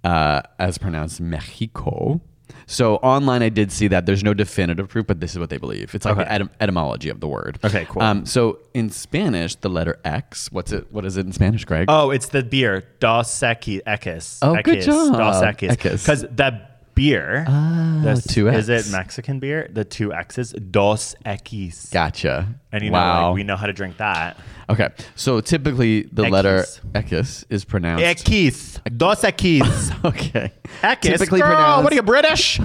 [0.04, 2.20] uh, as pronounced Mexico.
[2.66, 5.56] So online, I did see that there's no definitive proof, but this is what they
[5.58, 5.92] believe.
[5.94, 6.38] It's like Okay.
[6.38, 7.58] the etym- etymology of the word.
[7.64, 8.00] Okay, cool.
[8.00, 10.50] Um, so in Spanish, the letter X.
[10.52, 10.86] What's it?
[10.92, 11.86] What is it in Spanish, Greg?
[11.88, 13.82] Oh, it's the beer Dos Equis.
[13.84, 14.38] Equis.
[14.42, 15.16] Oh, good job.
[15.16, 15.70] Dos Equis.
[15.76, 16.02] Equis.
[16.04, 16.60] Because the
[16.94, 19.68] beer, ah, the- two is it Mexican beer?
[19.72, 21.90] The two X's, Dos Equis.
[21.92, 22.54] Gotcha.
[22.72, 23.26] And you know, wow.
[23.28, 24.36] like, we know how to drink that.
[24.68, 26.64] okay, so typically the letter
[26.94, 28.04] X is pronounced.
[28.04, 28.80] Equis.
[28.96, 30.04] Dos Equis.
[30.04, 30.52] okay.
[30.82, 31.00] Equis.
[31.02, 31.84] Typically Girl, pronounced.
[31.84, 32.60] what are you, British?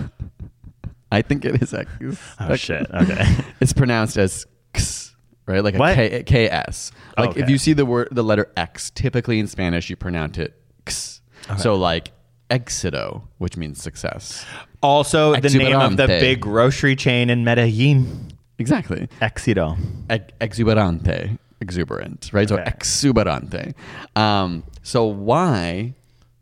[1.12, 1.90] I think it is X.
[2.40, 2.88] Oh, shit.
[2.94, 3.36] Okay.
[3.62, 5.16] It's pronounced as X,
[5.46, 5.64] right?
[5.64, 5.96] Like a What?
[5.96, 6.92] K, KS.
[7.18, 7.52] Like if Okay.
[7.52, 10.54] you see the word, the letter X, typically in Spanish you pronounce it
[10.86, 11.22] X.
[11.58, 12.12] So like
[12.50, 14.46] Éxito, which means success.
[14.82, 16.20] Also, the name of the Exuberante.
[16.20, 18.32] big grocery chain in Medellin.
[18.60, 19.08] Exactly.
[19.22, 19.78] Éxito.
[20.10, 22.48] Ex- exuberante, exuberant, right?
[22.48, 23.74] So exuberante.
[24.16, 25.94] Um, so why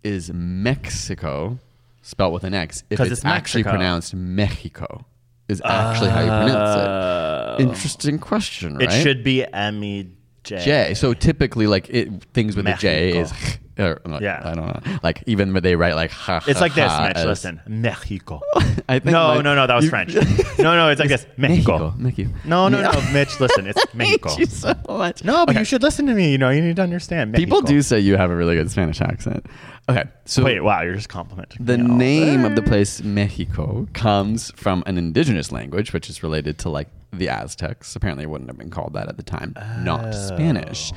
[0.04, 1.58] is Mexico
[2.02, 3.70] spelled with an X if 'Cause it's, it's actually Mexico.
[3.78, 5.06] pronounced Mexico?
[5.50, 7.64] Is actually how you pronounce it.
[7.68, 8.90] Interesting question, right?
[8.92, 10.08] It should be M E
[10.44, 10.64] J.
[10.64, 10.94] J.
[10.94, 13.32] So typically, like it, things with a J is,
[13.80, 14.42] or, like, Yeah.
[14.44, 14.98] I don't know.
[15.02, 17.18] Like even when they write like ha, It's ha, like this, ha Mitch.
[17.18, 18.42] as- Listen, Mexico.
[18.90, 20.14] I think No, my- no, no, that was you- French.
[20.60, 21.26] No, no, it's like this.
[21.38, 21.94] Mexico.
[21.98, 22.30] Mexico.
[22.46, 23.40] No, no, no, Mitch.
[23.40, 24.30] Listen, it's Mexico.
[24.30, 25.24] Hate you so much.
[25.24, 25.60] No, but Okay.
[25.60, 26.32] you should listen to me.
[26.32, 27.34] You know, you need to understand.
[27.34, 29.46] People do say you have a really good Spanish accent.
[29.90, 31.66] Okay, so Wait, wow, you're just complimenting.
[31.66, 36.70] the name of the place Mexico comes from an indigenous language, which is related to
[36.70, 36.88] like
[37.18, 37.96] the Aztecs.
[37.96, 39.54] Apparently, it wouldn't have been called that at the time,
[39.84, 40.92] not Spanish.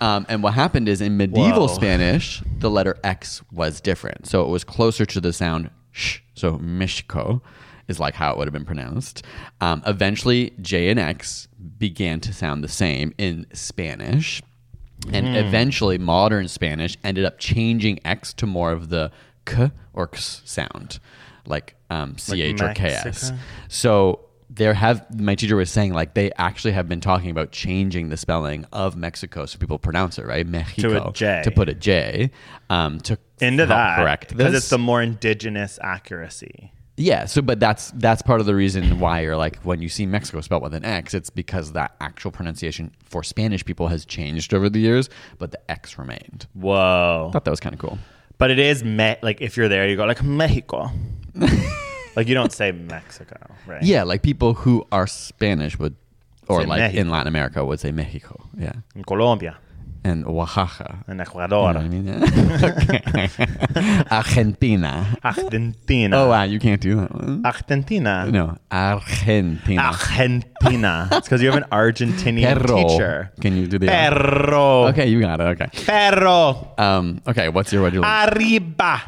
[0.00, 1.74] Um, and what happened is in medieval Whoa.
[1.74, 6.18] Spanish, the letter X was different, so it was closer to the sound sh.
[6.34, 7.40] So Mexico
[7.88, 9.22] is like how it would have been pronounced.
[9.60, 11.48] Um, eventually, J and X
[11.78, 14.42] began to sound the same in Spanish.
[15.12, 15.34] And Hmm.
[15.36, 19.10] eventually, modern Spanish ended up changing X to more of the
[19.44, 20.98] k or x sound,
[21.46, 22.80] like um, ch or ks.
[23.04, 23.38] Mexico?
[23.68, 28.08] So there have my teacher was saying like they actually have been talking about changing
[28.08, 31.42] the spelling of Mexico so people pronounce it right Mexico J.
[31.44, 32.30] to put a J
[32.70, 36.72] um, to into that correct because it's the more indigenous accuracy.
[36.98, 40.06] Yeah, so but that's that's part of the reason why you're like when you see
[40.06, 44.54] Mexico spelled with an X, it's because that actual pronunciation for Spanish people has changed
[44.54, 46.46] over the years, but the X remained.
[46.54, 47.26] Whoa!
[47.28, 47.98] I thought that was kind of cool.
[48.38, 50.90] But it is me- like if you're there, you go like Mexico.
[52.16, 53.36] like you don't say Mexico,
[53.66, 53.82] right?
[53.82, 55.94] Yeah, like people who are Spanish would,
[56.48, 57.00] or Say like Mexico.
[57.02, 58.48] in Latin America would say Mexico.
[58.56, 59.58] Yeah, In Colombia,
[60.04, 61.04] and Oaxaca.
[61.08, 62.06] in You Ecuador, know what I mean?
[62.64, 64.04] Okay.
[64.10, 65.16] Argentina.
[65.24, 66.16] Argentina.
[66.16, 67.42] Oh wow, you can't do that one.
[67.44, 68.26] Argentina.
[68.30, 69.82] No, Argentina.
[69.82, 71.08] Argentina.
[71.12, 72.76] it's because you have an Argentinian Perro.
[72.88, 73.32] teacher.
[73.40, 73.86] Can you do the?
[73.88, 74.86] Perro.
[74.88, 75.44] Okay, you got it.
[75.60, 75.68] Okay.
[75.84, 76.72] Perro.
[76.78, 77.20] Um.
[77.26, 77.48] Okay.
[77.48, 78.02] What's your what you?
[78.02, 79.02] Arriba.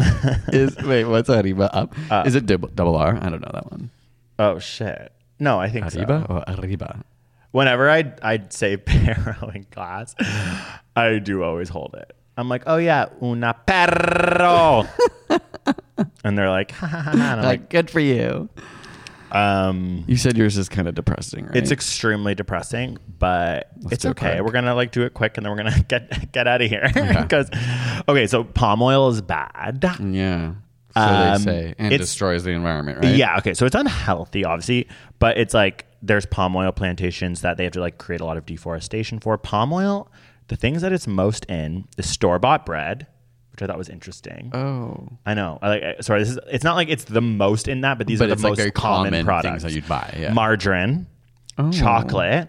[0.52, 1.94] Is wait, what's arriba up?
[2.10, 3.16] Uh, Is it double, double R?
[3.20, 3.90] I don't know that one.
[4.38, 5.12] Oh shit.
[5.38, 6.34] No, I think Arriba so.
[6.34, 7.04] or arriba?
[7.52, 10.14] Whenever I I'd say perro in class,
[10.94, 12.12] I do always hold it.
[12.36, 14.86] I'm like, oh yeah, una perro,
[16.24, 17.12] and they're like, ha, ha, ha, ha.
[17.12, 18.48] and I'm Like, like, good for you.
[19.32, 21.56] Um, You said yours is kind of depressing, right?
[21.56, 24.32] it's extremely depressing, but it's do it okay.
[24.36, 24.44] quick.
[24.46, 26.90] We're gonna like do it quick, and then we're gonna get get out of here
[26.94, 27.48] because
[28.08, 28.26] okay.
[28.26, 29.78] So palm oil is bad.
[30.00, 30.54] yeah.
[30.94, 33.14] So Um, they say, and it's- destroys the environment, right?
[33.14, 33.54] Yeah, okay.
[33.54, 34.88] So it's unhealthy, obviously,
[35.20, 38.36] but it's like there's palm oil plantations that they have to like create a lot
[38.36, 39.38] of deforestation for.
[39.38, 40.10] Palm oil,
[40.48, 43.06] the things that it's most in is store bought bread,
[43.52, 44.50] which I thought was interesting.
[44.54, 45.08] Oh.
[45.26, 45.58] I know.
[45.62, 45.82] I like.
[45.82, 46.38] uh, Sorry, this is.
[46.50, 48.50] It's not like it's the most in that, but these But are the it's, like,
[48.52, 50.32] most very common, common products things that you'd buy, yeah.
[50.32, 51.06] Margarine,
[51.58, 51.70] Oh.
[51.72, 52.48] chocolate,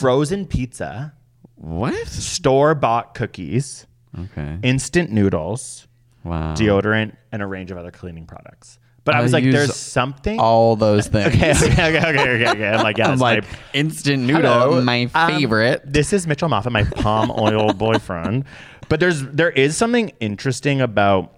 [0.00, 1.12] frozen pizza,
[1.56, 2.06] What?
[2.08, 3.86] store bought cookies,
[4.18, 4.58] Okay.
[4.62, 5.86] instant noodles,
[6.24, 6.54] Wow.
[6.54, 8.78] deodorant, and a range of other cleaning products.
[9.04, 10.40] But I I was like, use there's something.
[10.40, 11.28] All those things.
[11.28, 12.68] okay, okay, okay, okay, okay, okay.
[12.68, 14.80] I'm like, yeah, I'm it's like my- instant noodle, Hello.
[14.82, 15.82] my Um, favorite.
[15.84, 18.46] this is Mitchell Moffit, my palm oil boyfriend.
[18.88, 21.32] But there's there is something interesting about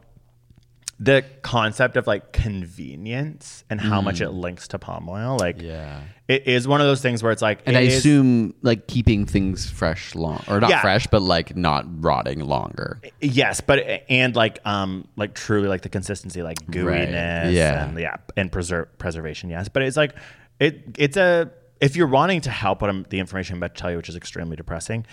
[1.01, 5.36] the concept of like convenience and how much it links to palm oil.
[5.38, 5.62] Like, Mm.
[5.68, 6.01] Yeah.
[6.26, 8.88] it is one of those things where it's like, and it I is- assume like
[8.88, 10.80] keeping things fresh long or not Yeah.
[10.80, 13.01] fresh, but like not rotting longer.
[13.20, 13.78] yes, but
[14.11, 17.86] and like um like truly like the consistency, like gooiness, Yeah.
[17.88, 19.68] and yeah, and preserve preservation, yes.
[19.68, 20.14] But it's like
[20.59, 23.80] it it's a if you're wanting to help what I'm, the information I'm about to
[23.80, 25.07] tell you, which is extremely depressing,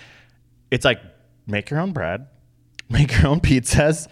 [0.71, 0.99] it's like
[1.47, 2.27] make your own bread,
[2.89, 4.07] make your own pizzas.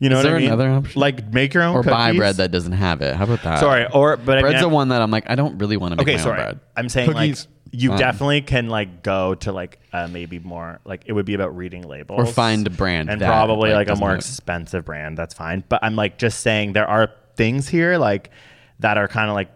[0.00, 0.46] You know Is what there I mean?
[0.48, 1.00] another option?
[1.00, 3.16] Like make your own Or buy bread that doesn't have it.
[3.16, 3.58] How about that?
[3.58, 5.92] Sorry, or but I bread's mean, the one that I'm like, I don't really want
[5.92, 6.38] to make okay, my sorry.
[6.40, 6.60] own bread.
[6.76, 7.98] I'm saying Cookies, like you fine.
[7.98, 11.82] definitely can like go to like uh, maybe more like it would be about reading
[11.82, 14.84] labels Or find a brand and that, probably like, like, a doesn't more have- expensive
[14.84, 15.18] brand.
[15.18, 15.64] That's fine.
[15.68, 18.30] But I'm like just saying there are things here like
[18.78, 19.50] that are kind of like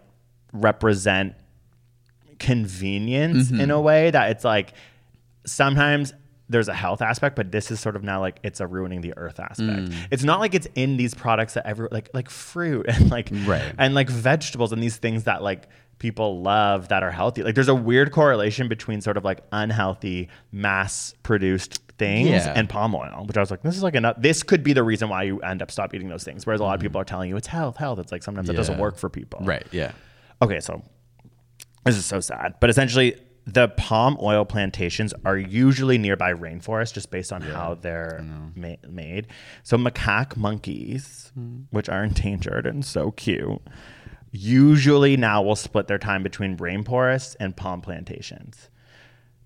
[0.51, 1.35] represent
[2.39, 3.61] convenience Mm-hmm.
[3.61, 4.73] in a way that it's like
[5.45, 6.13] sometimes
[6.53, 9.13] there's a health aspect, but this is sort of now like it's a ruining the
[9.17, 9.89] earth aspect.
[9.89, 9.93] Mm.
[10.11, 13.73] It's not like it's in these products that every like like fruit and like Right.
[13.77, 15.67] and like vegetables and these things that like
[15.99, 17.43] people love that are healthy.
[17.43, 22.53] Like there's a weird correlation between sort of like unhealthy mass produced things Yeah.
[22.55, 24.15] and palm oil, which I was like, this is like enough.
[24.19, 26.45] This could be the reason why you end up stop eating those things.
[26.45, 27.99] Whereas a lot of people are telling you it's health, health.
[27.99, 28.79] It's like sometimes it doesn't Mm.
[28.79, 29.39] Work for people.
[29.43, 29.65] Right.
[29.71, 29.91] Yeah.
[30.41, 30.81] Okay, so
[31.85, 32.55] this is so sad.
[32.59, 33.15] But essentially,
[33.45, 38.23] the palm oil plantations are usually nearby rainforests just based on how they're
[38.55, 39.27] ma- made.
[39.63, 41.63] So, macaque monkeys, hmm.
[41.71, 43.61] which are endangered and so cute,
[44.31, 48.69] usually now will split their time between rainforests and palm plantations.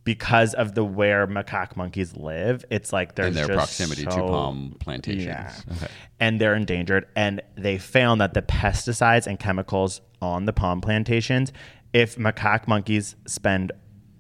[0.03, 4.77] Because of the where macaque monkeys live, it's like there's And their proximity to palm
[4.79, 5.25] plantations.
[5.25, 5.53] Yeah.
[5.75, 5.87] Okay.
[6.21, 7.07] And they're endangered.
[7.17, 11.51] And they found that the pesticides and chemicals on the palm plantations,
[11.91, 13.73] if macaque monkeys spend,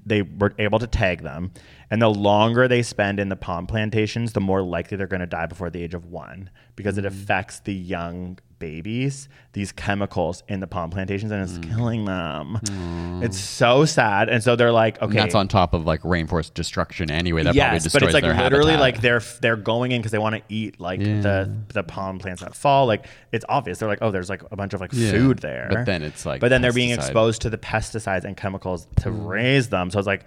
[0.07, 1.51] they were able to tag them.
[1.89, 5.25] And the longer they spend in the palm plantations, the more likely they're going to
[5.27, 7.07] die before the age of one because it Mm.
[7.07, 11.75] affects the young babies, these chemicals in the palm plantations, and it's mm.
[11.75, 12.59] killing them.
[12.63, 13.23] Mm.
[13.23, 14.29] It's so sad.
[14.29, 15.05] And so they're like, okay.
[15.05, 17.43] And that's on top of like rainforest destruction anyway.
[17.43, 18.79] That probably yes, but it's like literally habitat.
[18.79, 22.41] like they're they're going in because they want to eat like the the palm plants
[22.41, 22.85] that fall.
[22.85, 23.79] Like it's obvious.
[23.79, 25.11] They're like, oh, there's like a bunch of like Yeah.
[25.11, 25.67] food there.
[25.71, 29.09] But then it's, like, but then they're being exposed to the pesticides and chemicals to
[29.09, 29.27] mm.
[29.27, 29.89] raise them.
[29.91, 30.25] So it's like.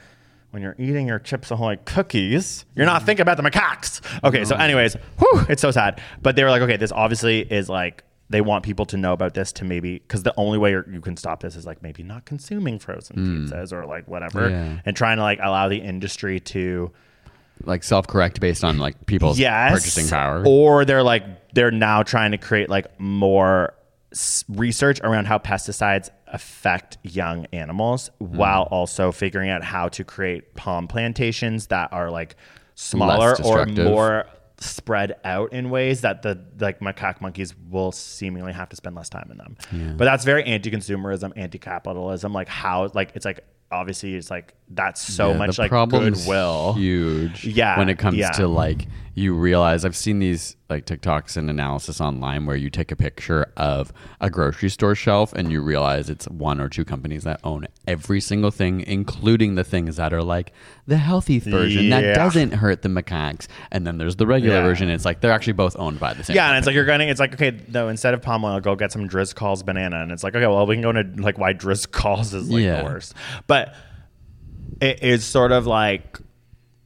[0.53, 4.01] When you're eating your Chips Ahoy cookies, you're not thinking about the macaques.
[4.24, 6.03] Okay, so anyways, whew, it's so sad.
[6.22, 9.35] But they were like, okay, this obviously is like they want people to know about
[9.35, 12.24] this to maybe because the only way you're- can stop this is like maybe not
[12.24, 13.16] consuming frozen
[13.51, 14.78] pizzas or like whatever, Yeah.
[14.87, 16.91] and trying to like allow the industry to
[17.64, 20.43] like self correct based on like people's yes, purchasing power.
[20.47, 23.74] or they're like they're now trying to create like more
[24.49, 28.37] research around how pesticides affect young animals Hmm.
[28.37, 32.37] while also figuring out how to create palm plantations that are like
[32.74, 34.26] smaller or more
[34.61, 39.09] spread out in ways that the like macaque monkeys will seemingly have to spend less
[39.09, 39.57] time in them.
[39.97, 42.33] But that's very anti-consumerism, anti-capitalism.
[42.33, 43.41] Like how like it's like
[43.73, 46.75] obviously it's like that's so Yeah, much the like goodwill.
[46.75, 48.31] huge Yeah, when it comes yeah.
[48.33, 52.93] to like you realize i've seen these like tiktoks and analysis online where you take
[52.93, 57.25] a picture of a grocery store shelf and you realize it's one or two companies
[57.25, 60.53] that own every single thing including the things that are like
[60.87, 62.01] the healthy version Yeah.
[62.01, 64.62] that doesn't hurt the macaques and then there's the regular Yeah.
[64.62, 66.85] version it's like they're actually both owned by the same Yeah, and it's like you're
[66.85, 67.09] getting.
[67.09, 67.89] It's like okay, no.
[67.89, 70.77] Instead of palm oil, go get some Driscoll's banana, and it's like okay, well, we
[70.77, 72.79] can go into like why Driscoll's is like Yeah.
[72.79, 73.14] the worst,
[73.49, 73.75] but
[74.81, 76.18] it is sort of like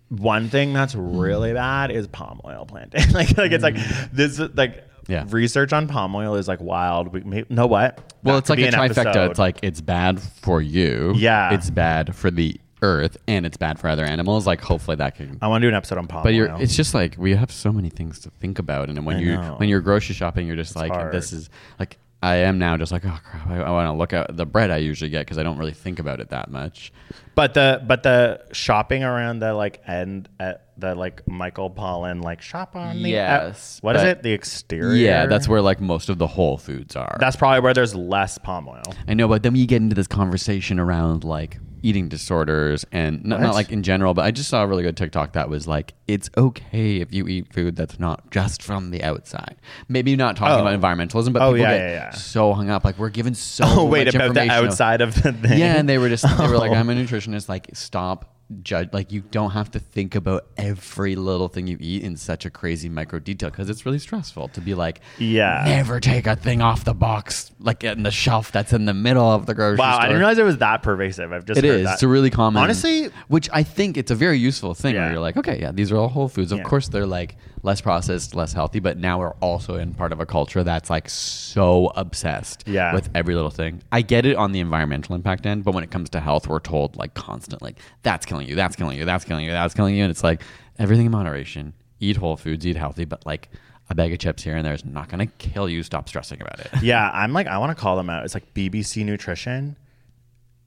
[0.08, 3.08] one thing that's really bad is palm oil planting.
[3.12, 3.76] like, like it's like
[4.12, 5.10] this like Mm.
[5.12, 5.24] Yeah.
[5.28, 7.08] research on palm oil is like wild.
[7.12, 7.98] We may, know what?
[8.22, 9.04] Well, That it's like a trifecta.
[9.06, 9.30] episode.
[9.32, 11.12] It's like it's bad for you.
[11.14, 11.52] Yeah.
[11.52, 14.46] It's bad for the earth, and it's bad for other animals.
[14.46, 15.36] Like hopefully that can.
[15.42, 16.56] I want to do an episode on palm But oil.
[16.58, 19.68] it's just like we have so many things to think about, and when you when
[19.68, 21.12] you're grocery shopping, you're just like, hard.
[21.12, 24.12] this is like I am now, just like oh crap, I, I want to look
[24.12, 26.92] at the bread I usually get because I don't really think about it that much.
[27.34, 32.40] But the but the shopping around the like end at the like Michael Pollan like
[32.42, 35.80] shop on the uh, Yes, what is but- it the exterior Yeah, that's where like
[35.80, 37.16] most of the whole foods are.
[37.20, 38.82] that's probably where there's less palm oil.
[39.06, 43.40] I know, but then we get into this conversation around like eating disorders and not,
[43.40, 45.92] not like in general, but I just saw a really good TikTok that was like,
[46.08, 49.56] it's okay if you eat food that's not just from the outside.
[49.88, 50.66] Maybe not talking Oh.
[50.66, 52.10] about environmentalism, but Oh, people yeah, get yeah, yeah.
[52.12, 52.84] so hung up.
[52.84, 55.58] Like we're given so Oh wait, about the outside of the thing.
[55.58, 56.74] Yeah, and they were just they were like, Oh.
[56.74, 57.48] I'm a nutritionist.
[57.48, 58.90] Like, stop judge.
[58.92, 62.50] Like, you don't have to think about every little thing you eat in such a
[62.50, 65.64] crazy micro detail because it's really stressful to be like, Yeah.
[65.66, 69.24] never take a thing off the box like in the shelf that's in the middle
[69.30, 70.02] of the grocery Wow, store.
[70.02, 71.32] I didn't realize it was that pervasive.
[71.32, 71.84] I've just It heard is.
[71.86, 71.94] that.
[71.94, 72.62] It's a really common.
[72.62, 75.02] Honestly, which I think it's a very useful thing Yeah.
[75.04, 76.52] where you're like, okay, yeah, these are all whole foods.
[76.52, 76.64] Of Yeah.
[76.64, 80.26] course, they're like less processed, less healthy, but now we're also in part of a
[80.26, 82.92] culture that's like so obsessed Yeah.
[82.94, 83.82] with every little thing.
[83.90, 86.60] I get it on the environmental impact end, but when it comes to health, we're
[86.60, 89.96] told like constantly, like, that's killing you, that's killing you, that's killing you, that's killing
[89.96, 90.04] you.
[90.04, 90.42] And it's like
[90.78, 91.72] everything in moderation.
[92.00, 93.48] Eat whole foods, eat healthy, but like
[93.88, 95.82] a bag of chips here and there is not going to kill you.
[95.82, 96.68] Stop stressing about it.
[96.82, 98.24] yeah, I'm like, I want to call them out.
[98.24, 99.76] It's like BBC Nutrition.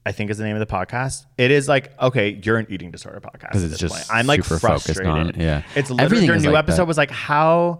[0.07, 1.25] I think is the name of the podcast.
[1.37, 3.51] It is like, okay, you're an eating disorder podcast.
[3.51, 4.17] 'Cause at it's this just point.
[4.17, 5.05] I'm like frustrated.
[5.05, 5.63] on- yeah.
[5.75, 6.87] It's literally their new like episode that.
[6.87, 7.79] was like how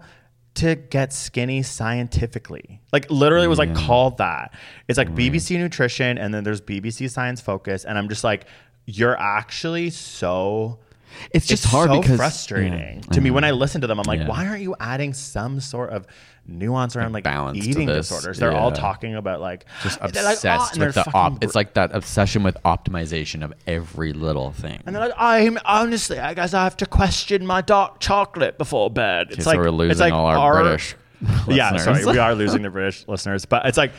[0.56, 2.80] to get skinny scientifically.
[2.92, 3.86] Like literally it was like Yeah.
[3.86, 4.52] called that.
[4.88, 8.46] It's like BBC Nutrition and then there's BBC Science Focus and I'm just like
[8.86, 10.78] you're actually so
[11.32, 13.12] It's just hard so because frustrating Yeah.
[13.12, 13.98] to me when I listen to them.
[13.98, 14.28] I'm like, Yeah.
[14.28, 16.06] why aren't you adding some sort of
[16.46, 18.38] nuance around like balance eating disorders?
[18.38, 21.32] They're all talking about like just they're like, obsessed "Oh," with the op.
[21.34, 24.80] br- It's like that obsession with optimization of every little thing.
[24.86, 28.90] and they're like, I'm honestly, I guess I have to question my dark chocolate before
[28.90, 29.28] bed.
[29.30, 30.94] It's like we're losing it's like all our British
[31.48, 32.02] Yeah, listeners.
[32.02, 33.92] sorry, we are losing the British listeners, but it's like.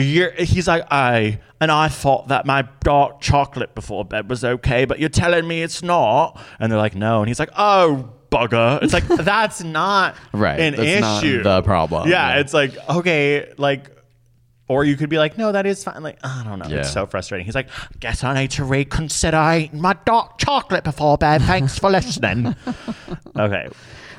[0.00, 4.84] You're, he's like, I and I thought that my dark chocolate before bed was okay,
[4.84, 6.40] but you're telling me it's not.
[6.60, 7.20] And they're like, no.
[7.20, 8.82] And he's like, oh bugger.
[8.82, 12.08] It's like that's not Right, an that's not the problem.
[12.08, 12.40] Yeah, Yeah.
[12.40, 13.90] it's like okay, like.
[14.70, 16.02] Or you could be like, no, that is fine.
[16.02, 16.68] Like, I don't know.
[16.68, 16.80] Yeah.
[16.80, 17.46] It's so frustrating.
[17.46, 17.70] He's like,
[18.00, 21.40] guess I need to reconsider eating my dark chocolate before bed.
[21.40, 22.54] Thanks for listening.
[23.38, 23.70] okay.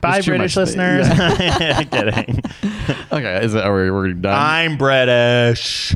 [0.01, 1.07] Bye, British much listeners.
[1.89, 2.41] Kidding.
[3.11, 4.33] okay, is it, are we, we're done?
[4.33, 5.95] I'm British.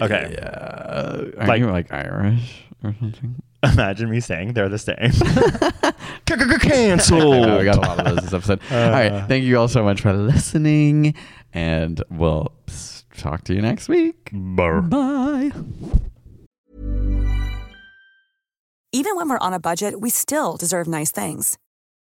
[0.00, 0.36] Okay.
[0.42, 3.42] uh, are like- you like Irish or something?
[3.62, 4.96] Imagine me saying they're the same.
[6.60, 7.32] Cancel.
[7.32, 8.60] I know, we got a lot of those this episode.
[8.70, 8.90] all Uh.
[8.90, 11.14] right, thank you all so much for listening,
[11.52, 14.30] and we'll s- talk to you next week.
[14.32, 15.50] Bye.
[18.92, 21.58] Even when we're on a budget, we still deserve nice things.